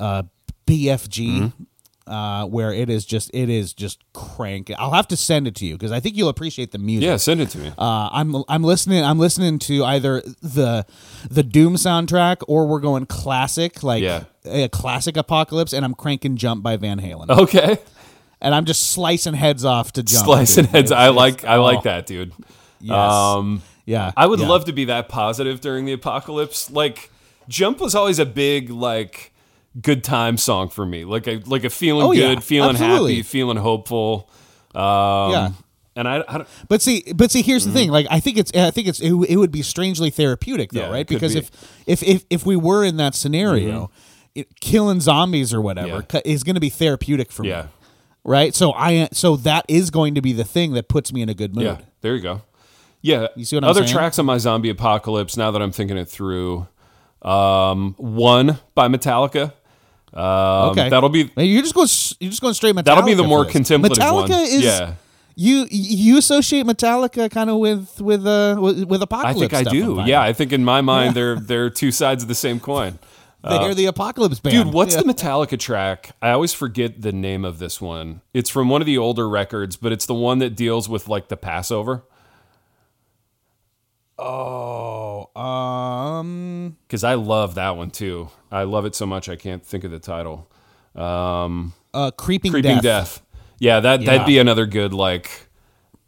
[0.02, 0.24] uh
[0.66, 1.54] bfg
[2.08, 5.66] uh where it is just it is just crank i'll have to send it to
[5.66, 7.18] you because i think you'll appreciate the music yeah.
[7.18, 7.68] Send it to me.
[7.78, 9.04] uh, I'm I'm listening.
[9.04, 10.86] I'm listening to either the
[11.30, 14.24] the Doom soundtrack or we're going classic, like Yeah.
[14.46, 17.78] a classic apocalypse, and I'm cranking "Jump" by Van Halen, Okay,
[18.42, 20.74] and I'm just slicing heads off to "Jump." slicing dude.
[20.74, 20.92] heads.
[20.92, 21.46] It's- I like.
[21.46, 22.34] I like oh, that, dude.
[22.80, 22.96] Yes.
[22.98, 24.48] Um, yeah, I would yeah.
[24.48, 26.72] love to be that positive during the apocalypse.
[26.72, 27.12] Like,
[27.48, 29.32] Jump was always a big like
[29.80, 31.06] good time song for me.
[31.06, 32.36] Like a like a feeling Oh, yeah.
[32.36, 33.14] good, feeling Absolutely.
[33.16, 34.30] happy, feeling hopeful.
[34.76, 34.82] Um,
[35.32, 35.50] Yeah.
[35.94, 37.92] And I, I don't, But see, but see, here's the thing.
[37.92, 40.90] Like, I think it's, I think it's, it, it would be strangely therapeutic, though, Mm-hmm.
[40.90, 41.06] Yeah, right?
[41.08, 41.42] Because be.
[41.42, 41.82] Mm-hmm.
[41.88, 43.92] if, if, if, if we were in that scenario,
[44.34, 46.22] it, killing zombies or whatever Yeah.
[46.24, 47.68] is going to be therapeutic for yeah, me,
[48.24, 48.56] right?
[48.56, 51.34] So I, so that is going to be the thing that puts me in a
[51.34, 51.66] good mood.
[51.66, 51.78] yeah.
[52.00, 52.42] There you go.
[53.02, 53.28] Yeah.
[53.36, 55.36] You see what I'm Other tracks on my zombie apocalypse.
[55.36, 56.68] Now that I'm thinking it through,
[57.22, 59.52] um, one by Metallica.
[60.14, 60.24] Um,
[60.72, 61.88] Okay, That'll be You're just going,
[62.20, 62.84] you're just going straight Metallica.
[62.86, 64.42] that'll be the more contemplative Metallica one.
[64.42, 64.94] is, yeah.
[65.36, 69.40] You you associate Metallica kind of with with uh with, with I apocalypse.
[69.40, 70.02] think I do.
[70.06, 73.00] Yeah, I think in my mind they're they're two sides of the same coin.
[73.44, 74.66] they hear the apocalypse band.
[74.66, 75.02] Dude, what's Yeah.
[75.04, 76.12] the Metallica track?
[76.22, 78.20] I always forget the name of this one.
[78.34, 81.30] It's from one of the older records, but it's the one that deals with like
[81.30, 82.04] the Passover.
[84.20, 85.01] Oh,
[85.36, 88.30] um, Because I love that one too.
[88.52, 90.50] I love it so much I can't think of the title.
[90.96, 92.84] Um, uh, creeping, Creeping death.
[92.84, 93.22] Death.
[93.60, 94.12] Yeah, that Yeah.
[94.12, 95.48] that'd be another good like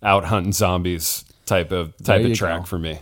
[0.02, 2.66] out hunting zombies type of type of track go.
[2.66, 3.00] for me.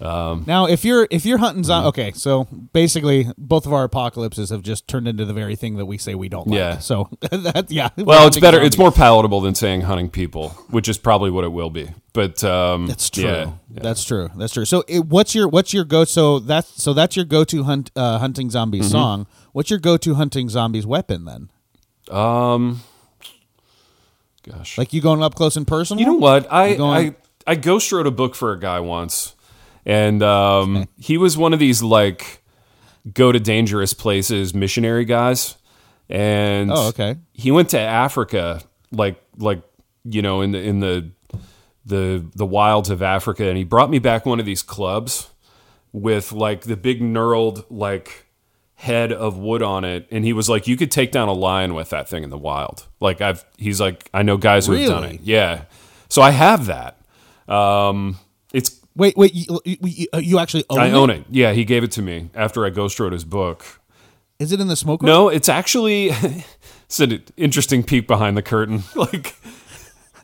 [0.00, 4.62] Now, if you're if you're hunting zombies, okay, so basically both of our apocalypses have
[4.62, 6.56] just turned into the very thing that we say we don't like.
[6.58, 6.78] Yeah.
[6.78, 7.88] So that yeah.
[7.96, 8.60] Well, it's better.
[8.60, 11.88] It's more palatable than saying hunting people, which is probably what it will be.
[12.12, 13.24] But um, That's true.
[13.24, 14.28] Yeah, That's true.
[14.36, 14.64] That's true.
[14.64, 16.04] So, it, what's your what's your go?
[16.04, 18.92] So that's so that's your go to hunt uh, hunting zombies Mm-hmm.
[18.92, 19.26] song.
[19.52, 21.50] What's your go to hunting zombies weapon then?
[22.16, 22.80] Um,
[24.42, 26.00] gosh, Like you going up close and personal?
[26.00, 26.46] you know what?
[26.52, 27.14] I I
[27.46, 29.34] I ghost wrote a book for a guy once,
[29.88, 32.42] and um, he was one of these like
[33.12, 35.56] go to dangerous places missionary guys,
[36.08, 37.16] and Oh, okay.
[37.32, 39.62] he went to Africa, like like
[40.04, 41.10] you know in the in the
[41.86, 45.30] the the wilds of Africa, and he brought me back one of these clubs
[45.92, 48.26] with like the big knurled like
[48.74, 51.74] head of wood on it, and he was like, you could take down a lion
[51.74, 52.86] with that thing in the wild.
[53.00, 55.20] Like I've, he's like, I know guys who have done it.
[55.22, 55.62] Yeah,
[56.08, 56.96] so I have that.
[57.52, 58.18] Um,
[58.52, 59.32] it's Wait, wait.
[59.32, 60.92] You, you, you- you uh, actually own I it?
[60.92, 61.24] own it.
[61.30, 63.80] Yeah, he gave it to me after I ghost wrote his book.
[64.38, 65.06] Is it in the smoke room?
[65.06, 66.10] No, it's actually
[66.84, 68.82] it's an interesting peek behind the curtain.
[68.94, 69.34] Like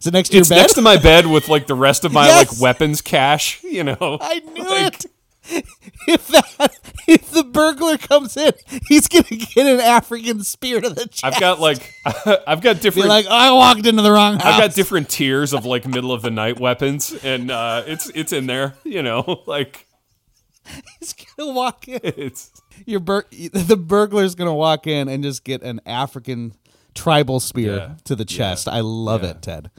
[0.00, 0.56] Is it next to your it's bed?
[0.56, 2.52] next to my bed with like the rest of my Yes!
[2.52, 3.62] like weapons cache.
[3.64, 5.10] You know, I knew Like, it.
[6.06, 6.70] If that
[7.08, 8.52] if the burglar comes in,
[8.88, 11.24] he's gonna get an African spear to the chest.
[11.24, 11.92] I've got like
[12.46, 14.44] I've got Be different like, I walked into the wrong house.
[14.44, 18.32] I've got different tiers of like middle of the night weapons, and uh, it's it's
[18.32, 18.74] in there.
[18.84, 19.86] You know, like
[21.00, 22.00] He's gonna walk in.
[22.02, 22.50] it's
[22.86, 26.54] Your bur- the burglar's gonna walk in and just get an African
[26.94, 27.94] tribal spear Yeah.
[28.04, 28.68] to the chest.
[28.68, 29.30] I love Yeah.
[29.30, 29.70] it, Ted.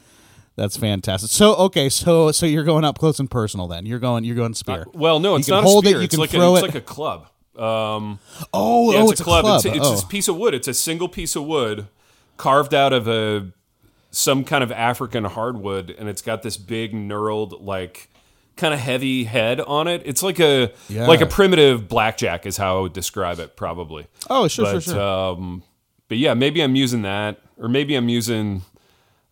[0.55, 1.29] That's fantastic.
[1.31, 3.85] So okay, so so you're going up close and personal then.
[3.85, 4.85] You're going you're going spear.
[4.93, 5.99] well, no, it's can not hold a it, spear.
[5.99, 6.65] you it's can like throw a, it.
[6.65, 7.27] it's like a club.
[7.57, 8.19] Um,
[8.53, 9.45] oh, yeah, oh, it's, a club.
[9.47, 9.99] It's, it's oh.
[9.99, 10.53] a piece of wood.
[10.53, 11.87] It's a single piece of wood
[12.37, 13.51] carved out of a
[14.11, 18.09] some kind of African hardwood, and it's got this big knurled like
[18.55, 20.01] kind of heavy head on it.
[20.05, 21.07] It's like a Yeah.
[21.07, 24.07] like a primitive blackjack is how I would describe it probably.
[24.29, 25.01] oh, sure, but sure, sure.
[25.01, 25.63] um,
[26.07, 28.61] but yeah, maybe I'm using that, or maybe I'm using,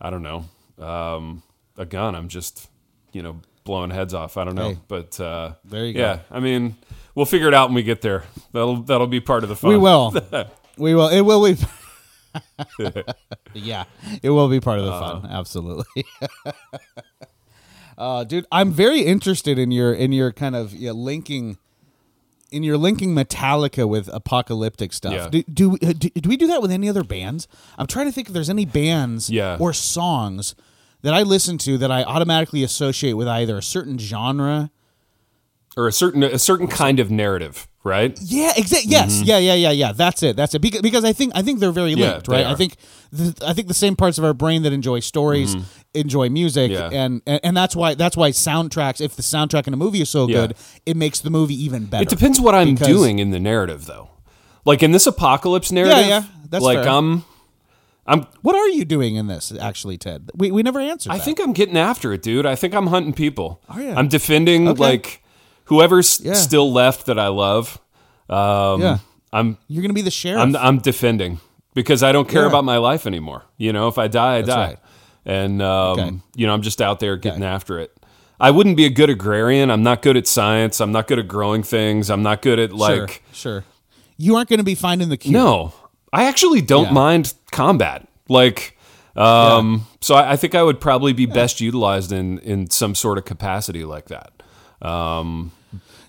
[0.01, 0.45] I don't know,
[0.79, 1.43] um,
[1.77, 2.15] a gun.
[2.15, 2.69] I'm just,
[3.11, 4.37] you know, blowing heads off.
[4.37, 4.77] I don't know, Hey.
[4.87, 5.99] but uh, There you go.
[5.99, 6.75] yeah, I mean,
[7.15, 8.23] we'll figure it out when we get there.
[8.51, 9.69] That'll that'll be part of the fun.
[9.71, 10.13] we will.
[10.77, 11.07] we will.
[11.09, 11.57] It will be.
[13.53, 13.83] yeah,
[14.21, 15.21] it will be part of the Uh-huh.
[15.21, 15.29] fun.
[15.31, 16.05] Absolutely.
[17.97, 21.57] uh, dude, I'm very interested in your in your kind of yeah, linking
[22.53, 25.13] in your linking Metallica with apocalyptic stuff.
[25.13, 25.27] Yeah.
[25.29, 27.47] Do, do, uh, do do we do that with any other bands?
[27.77, 29.57] I'm trying to think if there's any bands Yeah.
[29.59, 30.55] or songs
[31.01, 34.69] that I listen to that I automatically associate with either a certain genre.
[35.75, 38.17] or a certain a certain kind of narrative, right?
[38.21, 38.91] Yeah, exactly.
[38.91, 39.91] Yes, yeah, yeah, yeah, yeah.
[39.91, 40.35] That's it.
[40.35, 40.59] That's it.
[40.59, 42.01] Because, because I think I think they're very Mm-hmm.
[42.01, 42.45] Yeah, linked, they right?
[42.45, 42.75] I think
[43.11, 45.55] the, I think the same parts of our brain that enjoy stories
[45.93, 46.71] enjoy music.
[46.71, 46.89] Yeah.
[46.91, 48.99] and, and and that's why that's why soundtracks.
[49.01, 50.47] If the soundtrack in a movie is so Yeah.
[50.47, 52.03] good, it makes the movie even better.
[52.03, 54.09] It depends what I'm doing in the narrative, though.
[54.65, 56.89] Like in this apocalypse narrative, yeah, yeah that's like fair.
[56.89, 57.25] I'm,
[58.07, 60.29] I'm, What are you doing in this, actually, Ted?
[60.35, 61.11] We, we never answered.
[61.11, 61.23] I that.
[61.25, 62.45] think I'm getting after it, dude.
[62.45, 63.61] I think I'm hunting people.
[63.69, 63.93] Are ya?
[63.95, 64.79] I'm defending Okay.
[64.79, 65.23] like
[65.65, 66.33] whoever's Yeah.
[66.33, 67.79] still left that I love.
[68.29, 68.97] Um, Yeah.
[69.31, 70.41] I'm, you're going to be the sheriff.
[70.41, 71.39] I'm, I'm defending
[71.73, 72.49] because I don't care Yeah.
[72.49, 73.43] about my life anymore.
[73.57, 74.79] You know, if I die, I die, right.
[75.25, 76.11] And um, Okay.
[76.35, 77.95] you know, I'm just out there getting after it.
[78.39, 79.69] I wouldn't be a good agrarian.
[79.71, 80.81] I'm not good at science.
[80.81, 82.09] I'm not good at growing things.
[82.09, 83.21] I'm not good at like.
[83.31, 83.63] sure, sure.
[84.17, 85.33] You aren't going to be finding the cure.
[85.33, 85.73] No,
[86.11, 86.91] I actually don't Yeah.
[86.91, 88.07] mind combat.
[88.29, 88.77] Like,
[89.15, 93.17] um, so I, I think I would probably be best utilized in in some sort
[93.17, 94.31] of capacity like that.
[94.81, 95.51] Um,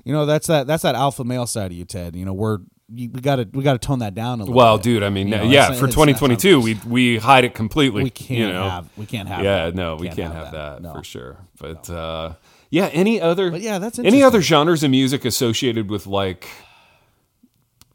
[0.05, 2.15] You know that's that that's that alpha male side of you, Ted.
[2.17, 2.59] You know we're
[2.95, 4.55] we got to we got to tone that down a little.
[4.55, 4.85] well, bit.
[4.85, 8.05] dude, I mean, You know, yeah, for 2022, we we hide it completely.
[8.05, 8.69] we can't you know?
[8.69, 9.75] have we can't have yeah, that.
[9.75, 10.93] no, we can't, have, that, No.
[10.93, 11.37] for sure.
[11.59, 12.35] But uh,
[12.71, 13.51] yeah, any other?
[13.51, 16.49] But yeah, that's any other genres of music associated with like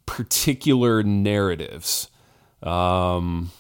[0.06, 2.10] particular narratives.
[2.64, 3.52] Um,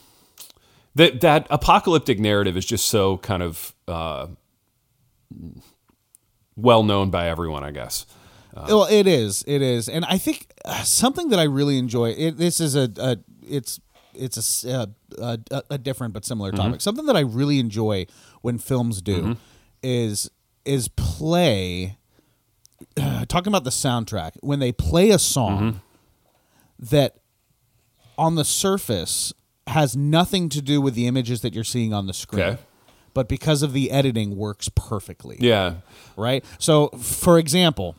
[0.95, 4.27] that that apocalyptic narrative is just so kind of uh,
[6.55, 8.05] well known by everyone, I guess.
[8.67, 12.09] Well, it is, it is, and I think uh, something that I really enjoy.
[12.11, 13.17] It, this is a, a
[13.47, 13.79] it's
[14.13, 14.87] it's a
[15.19, 16.61] uh, a, a, different but similar Mm-hmm.
[16.61, 16.81] topic.
[16.81, 18.05] Something that I really enjoy
[18.41, 19.37] when films do
[19.83, 20.29] is
[20.65, 21.97] is play.
[23.27, 25.77] talking about the soundtrack when they play a song Mm-hmm.
[26.91, 27.15] that
[28.17, 29.33] on the surface
[29.67, 32.43] has nothing to do with the images that you're seeing on the screen.
[32.43, 32.61] Okay.
[33.13, 35.75] But because of the editing works perfectly Yeah,
[36.15, 36.43] right?
[36.57, 37.95] So, for example,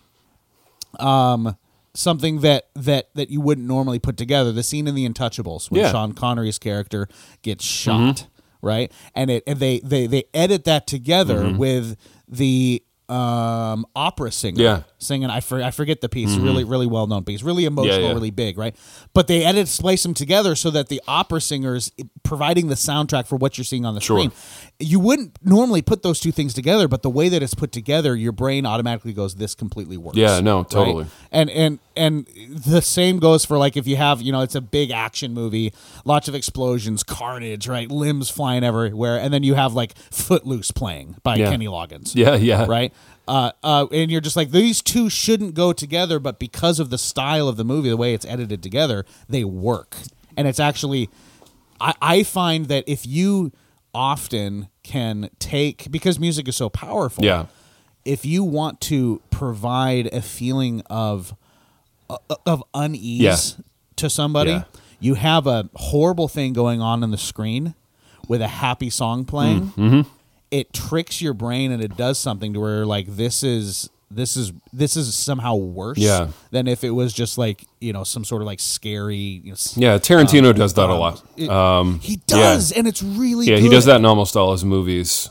[0.98, 1.56] um,
[1.94, 5.80] something that that that you wouldn't normally put together the scene in The Untouchables when
[5.80, 5.86] Yeah.
[5.88, 5.92] Mm-hmm.
[5.92, 7.08] Sean Connery's character
[7.42, 8.26] gets shot,
[8.62, 8.92] right?
[9.14, 11.58] And it and they they they edit that together Mm-hmm.
[11.58, 11.96] with
[12.28, 14.82] the um, opera singer Yeah.
[15.00, 15.30] Singing.
[15.30, 16.36] I, for, I forget the piece.
[16.36, 17.42] Really, really well known piece.
[17.42, 18.04] Really emotional, Mm-hmm.
[18.06, 18.12] yeah.
[18.12, 18.74] really big, right?
[19.14, 21.90] But they edit splice them together so that the opera singers
[22.22, 24.18] providing the soundtrack for what you're seeing on the Sure.
[24.18, 24.32] screen.
[24.78, 28.14] You wouldn't normally put those two things together, but the way that it's put together,
[28.16, 30.70] your brain automatically goes, "This completely works." Yeah, no, right?
[30.70, 31.06] totally.
[31.32, 34.60] And and and the same goes for like if you have you know it's a
[34.60, 35.72] big action movie,
[36.04, 37.90] lots of explosions, carnage, right?
[37.90, 41.50] Limbs flying everywhere, and then you have like Footloose playing by Yeah.
[41.50, 42.66] Kenny Loggins Yeah, yeah.
[42.66, 42.92] right?
[43.30, 46.98] Uh, uh, and you're just like these two shouldn't go together, but because of the
[46.98, 49.96] style of the movie, the way it's edited together, they work.
[50.36, 51.08] And it's actually,
[51.80, 53.52] I, I find that if you
[53.94, 57.46] often can take because music is so powerful, Yeah.
[58.04, 61.34] If you want to provide a feeling of
[62.08, 62.16] uh,
[62.46, 63.36] of unease Yeah.
[63.96, 64.64] to somebody, Yeah.
[65.00, 67.74] you have a horrible thing going on in the screen
[68.26, 69.72] with a happy song playing.
[69.76, 70.00] Mm-hmm.
[70.50, 74.52] It tricks your brain and it does something to where like this is this is
[74.72, 76.28] this is somehow worse Yeah.
[76.50, 79.16] than if it was just like you know some sort of like scary.
[79.16, 81.22] You know, Yeah, Tarantino does that a lot.
[81.36, 83.62] it- Um, he does, and it's really yeah, good.
[83.62, 85.30] he does that in almost all his movies.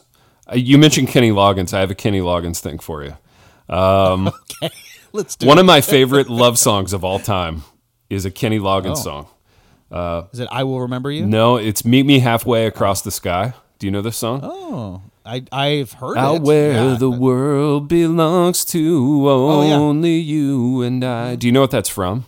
[0.50, 1.74] Uh, You mentioned Kenny Loggins.
[1.74, 3.16] I have a Kenny Loggins thing for you.
[3.70, 4.70] Okay
[5.12, 5.48] let's do.
[5.48, 5.62] One it.
[5.62, 7.64] of my favorite love songs of all time
[8.10, 9.26] is a Kenny Loggins Oh.
[9.92, 10.28] song.
[10.34, 11.26] Is it "I Will Remember You"?
[11.26, 14.42] No, it's "Meet Me Halfway Across the Sky." Do you know this song?
[14.44, 16.42] Oh, I I've heard Out it.
[16.44, 16.96] where Yeah.
[16.98, 19.76] the world belongs to Oh, yeah.
[19.76, 21.36] only you and I.
[21.36, 22.26] Do you know what that's from?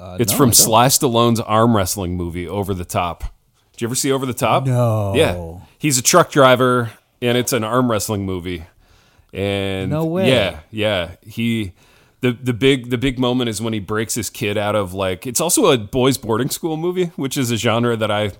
[0.00, 0.52] Uh, It's no, from.
[0.52, 3.24] Sly Stallone's arm wrestling movie, Over the Top.
[3.72, 4.66] Did you ever see Over the Top?
[4.66, 5.14] No.
[5.14, 5.60] Yeah.
[5.78, 6.90] He's a truck driver,
[7.22, 8.64] and it's an arm wrestling movie.
[9.32, 10.28] And No way.
[10.30, 11.12] Yeah, yeah.
[11.26, 11.72] He
[12.20, 15.26] the the big the big moment is when he breaks his kid out of like
[15.26, 18.30] it's also a boys boarding school movie, which is a genre that I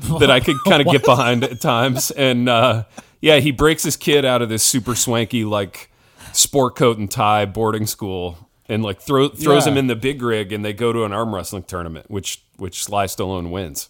[0.20, 2.10] that I could kind of get behind at times.
[2.10, 2.84] And uh,
[3.20, 5.90] yeah, he breaks his kid out of this super swanky like
[6.32, 9.72] sport coat and tie boarding school and like throw, throws Yeah.
[9.72, 12.82] him in the big rig and they go to an arm wrestling tournament which which
[12.82, 13.88] Sly Stallone wins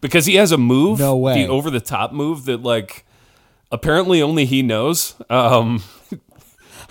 [0.00, 1.34] because he has a move No way.
[1.44, 3.04] the over the top move that like
[3.70, 5.82] apparently only he knows um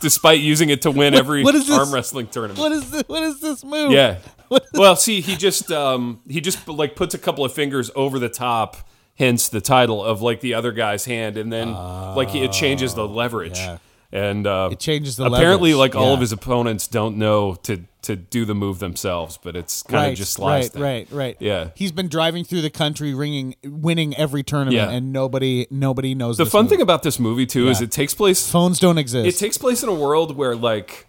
[0.02, 3.04] despite using it to win every what arm wrestling tournament What is this?
[3.08, 3.92] What is this move?
[3.92, 4.18] yeah.
[4.74, 8.28] Well, see, he just um he just like puts a couple of fingers over the
[8.28, 8.76] top,
[9.16, 13.08] hence the title of like the other guy's hand, and then like it changes the
[13.08, 13.60] leverage.
[13.60, 13.78] Oh, yeah.
[14.14, 16.14] And uh, It changes the apparently leverage, like all yeah.
[16.16, 20.18] of his opponents don't know to to do the move themselves, but it's kind of
[20.18, 21.38] just Sly's right, right, right.
[21.40, 21.70] Yeah.
[21.76, 24.90] He's been driving through the country, ringing, winning every tournament, Yeah.
[24.90, 26.38] and nobody, nobody knows.
[26.38, 26.70] The fun move.
[26.72, 29.28] thing about this movie too is it takes place phones don't exist.
[29.28, 31.08] it takes place in a world where like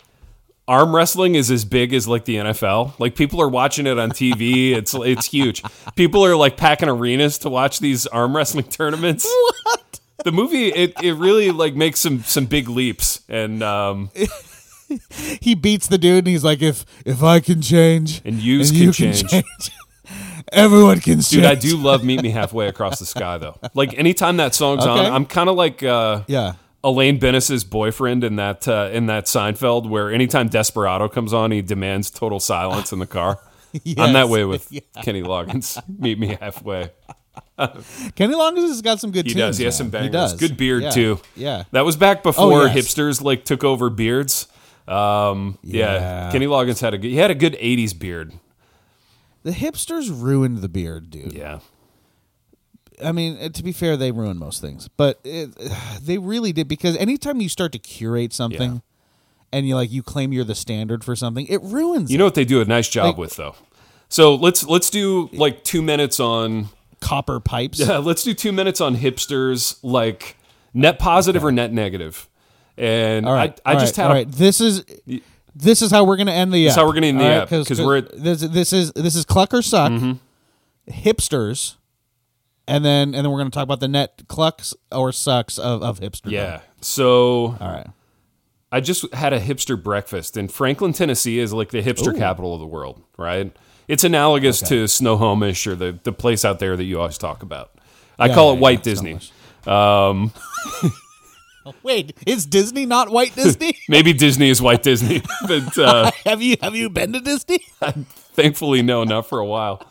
[0.68, 2.98] arm wrestling is as big as like the NFL.
[3.00, 4.72] Like people are watching it on TV.
[4.76, 5.62] it's it's huge.
[5.96, 9.26] People are like packing arenas to watch these arm wrestling tournaments.
[9.64, 10.00] What?
[10.24, 14.10] The movie it, it really like makes some some big leaps and um
[15.40, 18.92] he beats the dude, and he's like, "If if I can change, And yous you
[18.92, 19.44] can change."
[20.52, 23.58] everyone can change." dude I do love Meet Me Halfway Across the Sky though.
[23.74, 26.54] Like anytime that song's on, I'm kind of like uh Yeah.
[26.84, 31.62] Elaine Benes's boyfriend in that uh, in that Seinfeld, where anytime Desperado comes on, he
[31.62, 33.38] demands total silence in the car.
[33.96, 34.68] I'm that way with
[35.02, 35.80] Kenny Loggins.
[35.88, 36.90] Meet me halfway.
[38.16, 39.26] Kenny Loggins has got some good.
[39.26, 39.58] He tunes, does.
[39.58, 39.78] He has man.
[39.78, 40.06] some bangers.
[40.08, 40.34] He does.
[40.34, 40.90] Good beard Yeah.
[40.90, 41.20] too.
[41.36, 41.62] Yeah.
[41.70, 42.76] That was back before Oh, yes.
[42.76, 44.48] hipsters like took over beards.
[44.88, 45.94] Um, yeah.
[45.94, 46.32] Yeah.
[46.32, 48.32] Kenny Loggins had a good, he had a good '80s beard.
[49.44, 51.32] The hipsters ruined the beard, dude.
[51.32, 51.60] Yeah.
[53.02, 55.50] I mean, uh, to be fair, they ruin most things, but it,
[56.02, 58.78] they really did because anytime you start to curate something, Yeah.
[59.52, 62.10] and you like you claim you're the standard for something, it ruins.
[62.12, 63.54] You know what they do a nice job Like- with though.
[64.08, 66.68] So let's let's do like two minutes on
[67.00, 67.80] copper pipes.
[67.80, 70.36] Yeah, let's do two minutes on hipsters, like
[70.74, 72.28] net positive or net negative.
[72.78, 73.58] And All right.
[73.66, 74.30] I, I all just right, had all a, right.
[74.32, 74.84] This is
[75.54, 76.64] this is how we're gonna end the.
[76.64, 76.82] This is app.
[76.82, 78.22] how we're gonna end the All app, 'cause we're at- Mm-hmm.
[78.24, 78.40] this.
[78.40, 79.92] This is this is kluck or suck,
[80.90, 81.76] hipsters,
[82.66, 86.00] and then and then we're gonna talk about the net clucks or sucks of of
[86.00, 86.30] hipster.
[86.30, 86.60] yeah.
[86.80, 87.86] So All right.
[88.70, 92.60] I just had a hipster breakfast, and Franklin, Tennessee is like the hipster capital of
[92.60, 93.54] the world, right?
[93.86, 97.72] It's analogous to Snohomish or the, the place out there that you always talk about.
[98.18, 99.18] I Yeah, call yeah, it White yeah, Disney.
[99.64, 100.32] Snohomish.
[101.82, 103.78] Wait, is Disney not White Disney?
[103.88, 107.58] Maybe Disney is White Disney, but uh, have you have you been to Disney?
[108.34, 109.86] thankfully, no, not for a while.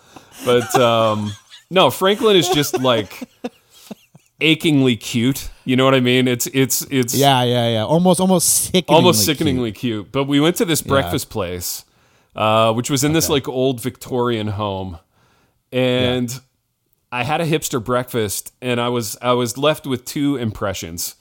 [0.45, 1.31] But um,
[1.69, 3.29] no, Franklin is just like
[4.39, 5.49] achingly cute.
[5.65, 6.27] You know what I mean?
[6.27, 7.85] It's it's it's Yeah, yeah, yeah.
[7.85, 9.37] Almost almost sickeningly almost cute.
[9.37, 10.11] sickeningly cute.
[10.11, 11.85] But we went to this breakfast place,
[12.35, 14.97] uh, which was in this like old Victorian home,
[15.71, 16.39] and
[17.11, 21.15] I had a hipster breakfast, and I was I was left with two impressions.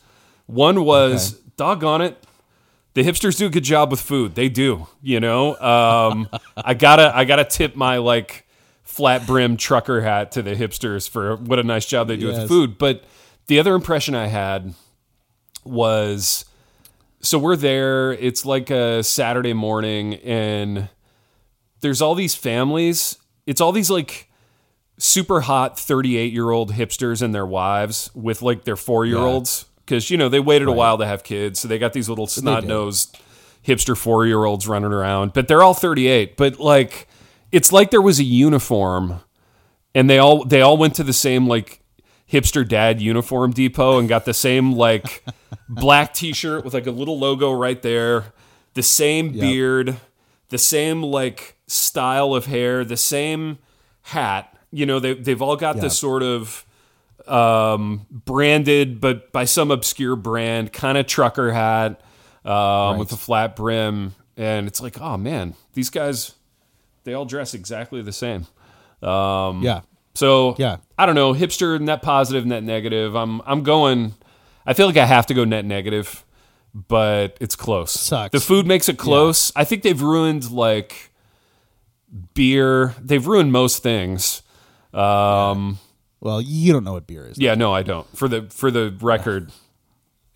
[0.51, 2.23] One was, doggone it,
[2.95, 4.35] the hipsters do a good job with food.
[4.35, 5.57] They do, you know.
[5.61, 8.47] Um, I gotta I gotta tip my like
[8.83, 12.37] flat brim trucker hat to the hipsters for what a nice job they do with
[12.39, 12.49] Yes.
[12.49, 12.79] food.
[12.79, 13.05] But
[13.47, 14.75] the other impression I had
[15.65, 16.45] was
[17.21, 18.13] so we're there.
[18.15, 20.89] It's like a Saturday morning, and
[21.81, 23.19] there's all these families.
[23.47, 24.29] It's all these like
[24.99, 29.65] super hot 38 year old hipsters and their wives with like their four year olds
[29.91, 32.29] because you know they waited a while to have kids, so they got these little
[32.29, 33.19] snot nosed
[33.67, 35.33] hipster four year olds running around.
[35.33, 36.37] But they're all 38.
[36.37, 37.09] But like,
[37.51, 39.21] it's like there was a uniform,
[39.93, 41.83] and they all they all went to the same like
[42.31, 45.25] hipster dad uniform depot and got the same like
[45.69, 48.27] black t-shirt with like a little logo right there
[48.75, 49.97] the same beard
[50.51, 53.59] the same like style of hair the same
[54.03, 56.65] hat you know they, they've all got this sort of
[57.31, 62.01] um, branded but by some obscure brand kind of trucker hat
[62.45, 66.35] um, with a flat brim and it's like oh man these guys
[67.05, 68.47] they all dress exactly the same
[69.03, 69.81] um, Yeah.
[70.15, 70.79] so Yeah.
[70.99, 73.15] I don't know, hipster, net positive, net negative.
[73.15, 74.15] I'm I'm going.
[74.67, 76.27] I feel like I have to go net negative,
[76.75, 77.93] but it's close.
[77.93, 78.33] Sucks.
[78.33, 79.51] The food makes it close.
[79.57, 81.11] I think they've ruined like
[82.35, 82.95] beer.
[83.01, 84.43] They've ruined most things.
[84.93, 85.79] Um,
[86.21, 87.39] Well, you don't know what beer is.
[87.39, 87.55] yeah.
[87.55, 88.07] no, I don't.
[88.17, 89.51] For the for the record,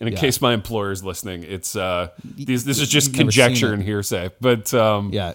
[0.01, 0.20] and in Yeah.
[0.20, 4.30] case my employer is listening, it's uh, these, this is just you've conjecture and hearsay.
[4.41, 5.35] But um, Yeah.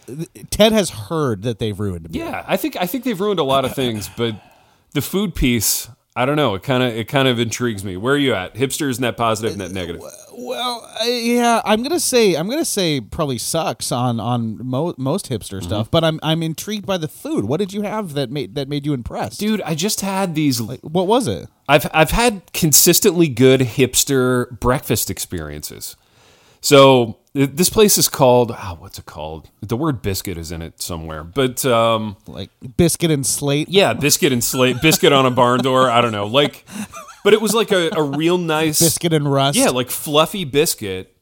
[0.49, 2.25] Ted has heard that they've ruined beer.
[2.25, 4.35] Yeah, I think I think they've ruined a lot of things, but
[4.93, 6.55] the food piece, I don't know.
[6.55, 7.95] It kind of it kind of intrigues me.
[7.95, 8.55] Where are you at?
[8.55, 10.01] Hipsters, net positive, net negative.
[10.41, 15.29] Well, I, yeah, I'm gonna say I'm gonna say probably sucks on on mo- most
[15.29, 15.67] hipster Mm-hmm.
[15.67, 17.45] stuff, but I'm I'm intrigued by the food.
[17.45, 19.39] What did you have that made that made you impressed?
[19.39, 20.61] Dude, I just had these.
[20.61, 21.47] Like, what was it?
[21.67, 25.95] I've I've had consistently good hipster breakfast experiences.
[26.61, 29.49] So this place is called oh, what's it called?
[29.61, 33.69] The word biscuit is in it somewhere, but um, Like biscuit and slate.
[33.69, 35.89] yeah, biscuit and slate, biscuit on a barn door.
[35.89, 36.65] I don't know, like,
[37.23, 39.57] but it was like a, a real nice Biscuit and rust.
[39.57, 41.15] Yeah, like fluffy biscuit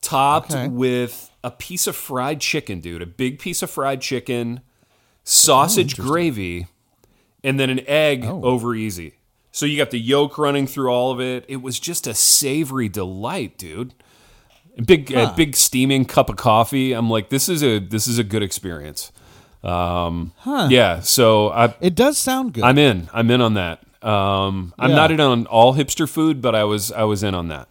[0.00, 0.68] topped Okay.
[0.68, 3.02] with a piece of fried chicken, dude.
[3.02, 4.60] A big piece of fried chicken,
[5.24, 6.66] sausage gravy,
[7.42, 9.14] and then an egg over easy.
[9.52, 11.44] So you got the yolk running through all of it.
[11.48, 13.94] It was just a savory delight, dude.
[14.76, 16.92] A big, a big steaming cup of coffee.
[16.92, 19.12] I'm like, this is a this is a good experience.
[19.62, 21.00] Um, Yeah.
[21.00, 22.64] So I, It does sound good.
[22.64, 23.08] I'm in.
[23.12, 23.82] I'm in on that.
[24.04, 24.96] Um, I'm Yeah.
[24.96, 27.68] not in on all hipster food, but I was I was in on that.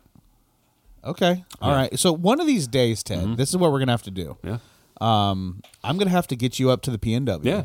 [1.06, 1.44] okay.
[1.62, 1.98] All right.
[2.00, 4.38] So one of these days, Ted, this is what we're gonna have to do.
[4.44, 4.48] Mm-hmm.
[4.48, 4.58] Yeah.
[5.02, 7.44] Um, I'm gonna have to get you up to the PNW.
[7.46, 7.64] Yeah.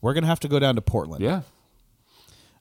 [0.00, 1.22] We're gonna have to go down to Portland.
[1.22, 1.42] Yeah.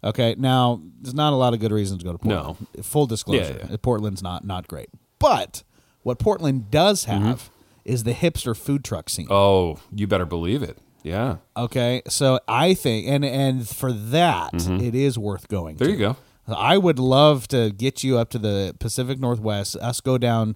[0.04, 0.36] Okay.
[0.38, 2.68] Now, there's not a lot of good reasons to go to Portland.
[2.84, 4.90] Full disclosure, Yeah, Portland's not not great.
[5.18, 5.64] But
[6.04, 7.50] what Portland does have
[7.86, 9.26] is the hipster food truck scene.
[9.26, 9.34] Mm-hmm.
[9.34, 10.78] Oh, you better believe it.
[11.04, 11.38] Yeah.
[11.56, 15.76] Okay, so I think, and and for that, it is worth going.
[15.76, 15.84] Mm-hmm.
[15.84, 16.00] There to.
[16.00, 16.18] you go.
[16.56, 19.76] I would love to get you up to the Pacific Northwest.
[19.76, 20.56] Us go down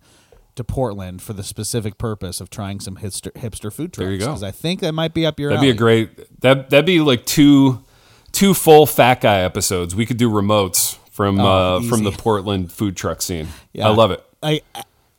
[0.56, 4.06] to Portland for the specific purpose of trying some hipster hipster food trucks.
[4.06, 4.28] There you go.
[4.28, 5.50] Because I think that might be up your.
[5.50, 7.84] That'd be a great that that'd be like two
[8.32, 9.96] two full fat guy episodes.
[9.96, 13.48] We could do remotes from uh, from the Portland food truck scene.
[13.72, 13.88] Yeah.
[13.88, 14.24] I love it.
[14.41, 14.62] I,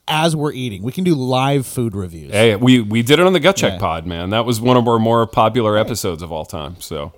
[0.08, 2.32] as we're eating, we can do live food reviews.
[2.32, 3.78] Hey, we we did it on the Gut Check Yeah.
[3.78, 4.30] Pod, man.
[4.30, 6.76] That was one of our more popular episodes of all time.
[6.80, 7.12] So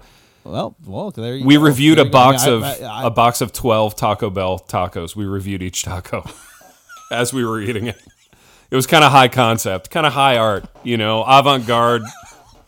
[0.45, 1.63] Well, well, there you we go.
[1.63, 2.09] reviewed There a.
[2.09, 5.17] I box of I- I- a box of twelve Taco Bell tacos.
[5.17, 6.25] We reviewed each taco
[7.11, 8.01] as we were eating it.
[8.71, 12.03] It was kind of high concept, kind of high art, you know, avant garde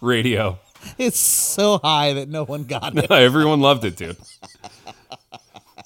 [0.01, 0.59] radio.
[0.97, 3.11] It's so high that no one got it.
[3.11, 4.17] everyone loved it, dude.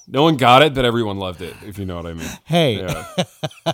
[0.07, 1.55] No one got it, but everyone loved it.
[1.65, 2.29] If you know what I mean.
[2.43, 3.73] Hey, Yeah.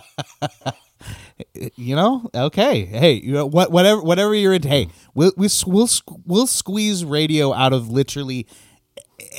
[1.76, 2.84] you know, okay.
[2.84, 4.68] Hey, you know, what, whatever, whatever you're into.
[4.68, 5.88] Hey, we'll we'll we'll,
[6.26, 8.46] we'll squeeze radio out of literally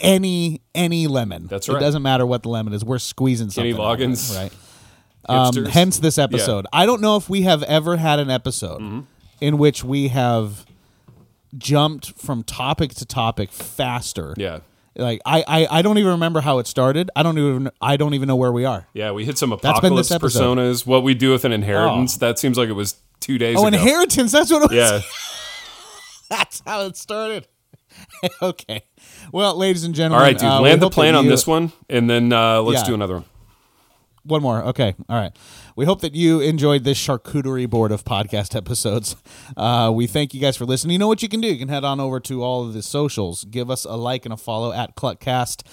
[0.02, 1.48] any any lemon.
[1.48, 1.78] That's right.
[1.78, 2.84] It doesn't matter what the lemon is.
[2.84, 3.74] We're squeezing something.
[3.76, 4.36] Kenny Loggins.
[4.36, 4.52] right?
[5.30, 6.66] Um, hence this episode.
[6.74, 9.00] I don't know if we have ever had an episode Mm-hmm.
[9.40, 10.66] in which we have
[11.58, 14.34] jumped from topic to topic faster.
[14.38, 14.60] Yeah.
[14.96, 17.10] Like I, I, I don't even remember how it started.
[17.16, 18.88] I don't even I don't even know where we are.
[18.94, 20.12] Yeah, we hit some apocalypse.
[20.12, 20.20] Oh.
[20.20, 20.86] personas.
[20.86, 22.18] What we do with an inheritance.
[22.18, 23.78] That seems like it was two days Oh, ago.
[23.78, 24.32] inheritance.
[24.34, 24.78] That's what it was.
[24.78, 25.00] Yeah.
[26.30, 27.48] That's how it started.
[28.42, 28.84] okay.
[29.32, 30.20] Well, ladies and gentlemen.
[30.20, 30.48] all right dude.
[30.48, 32.88] uh, land the plane on you- this one, and then uh, let's Yeah.
[32.88, 33.26] do another one.
[34.24, 34.64] One more.
[34.66, 34.94] Okay.
[35.10, 35.32] All right.
[35.76, 39.16] We hope that you enjoyed this charcuterie board of podcast episodes.
[39.56, 40.94] Uh, we thank you guys for listening.
[40.94, 41.48] You know what you can do?
[41.48, 43.46] You can head on over to all of the socials.
[43.46, 45.64] Give us a like and a follow at Kluckcast.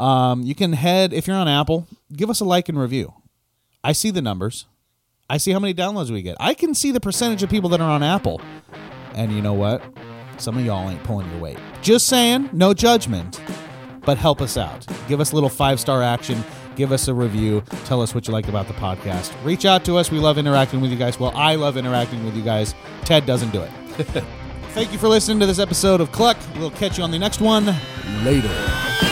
[0.00, 3.12] Um, you can head, if you're on Apple, give us a like and review.
[3.82, 4.66] I see the numbers.
[5.28, 6.36] I see how many downloads we get.
[6.40, 8.40] I can see the percentage of people that are on Apple.
[9.14, 9.82] And you know what?
[10.38, 11.58] Some of y'all ain't pulling your weight.
[11.82, 13.40] Just saying, no judgment,
[14.04, 14.86] but help us out.
[15.06, 16.42] Give us a little five star action.
[16.76, 17.62] Give us a review.
[17.84, 19.32] Tell us what you like about the podcast.
[19.44, 20.10] Reach out to us.
[20.10, 21.18] We love interacting with you guys.
[21.18, 22.74] Well, I love interacting with you guys.
[23.04, 23.70] Ted doesn't do it.
[24.72, 26.36] Thank you for listening to this episode of Kluck.
[26.56, 27.66] We'll catch you on the next one
[28.24, 29.09] later.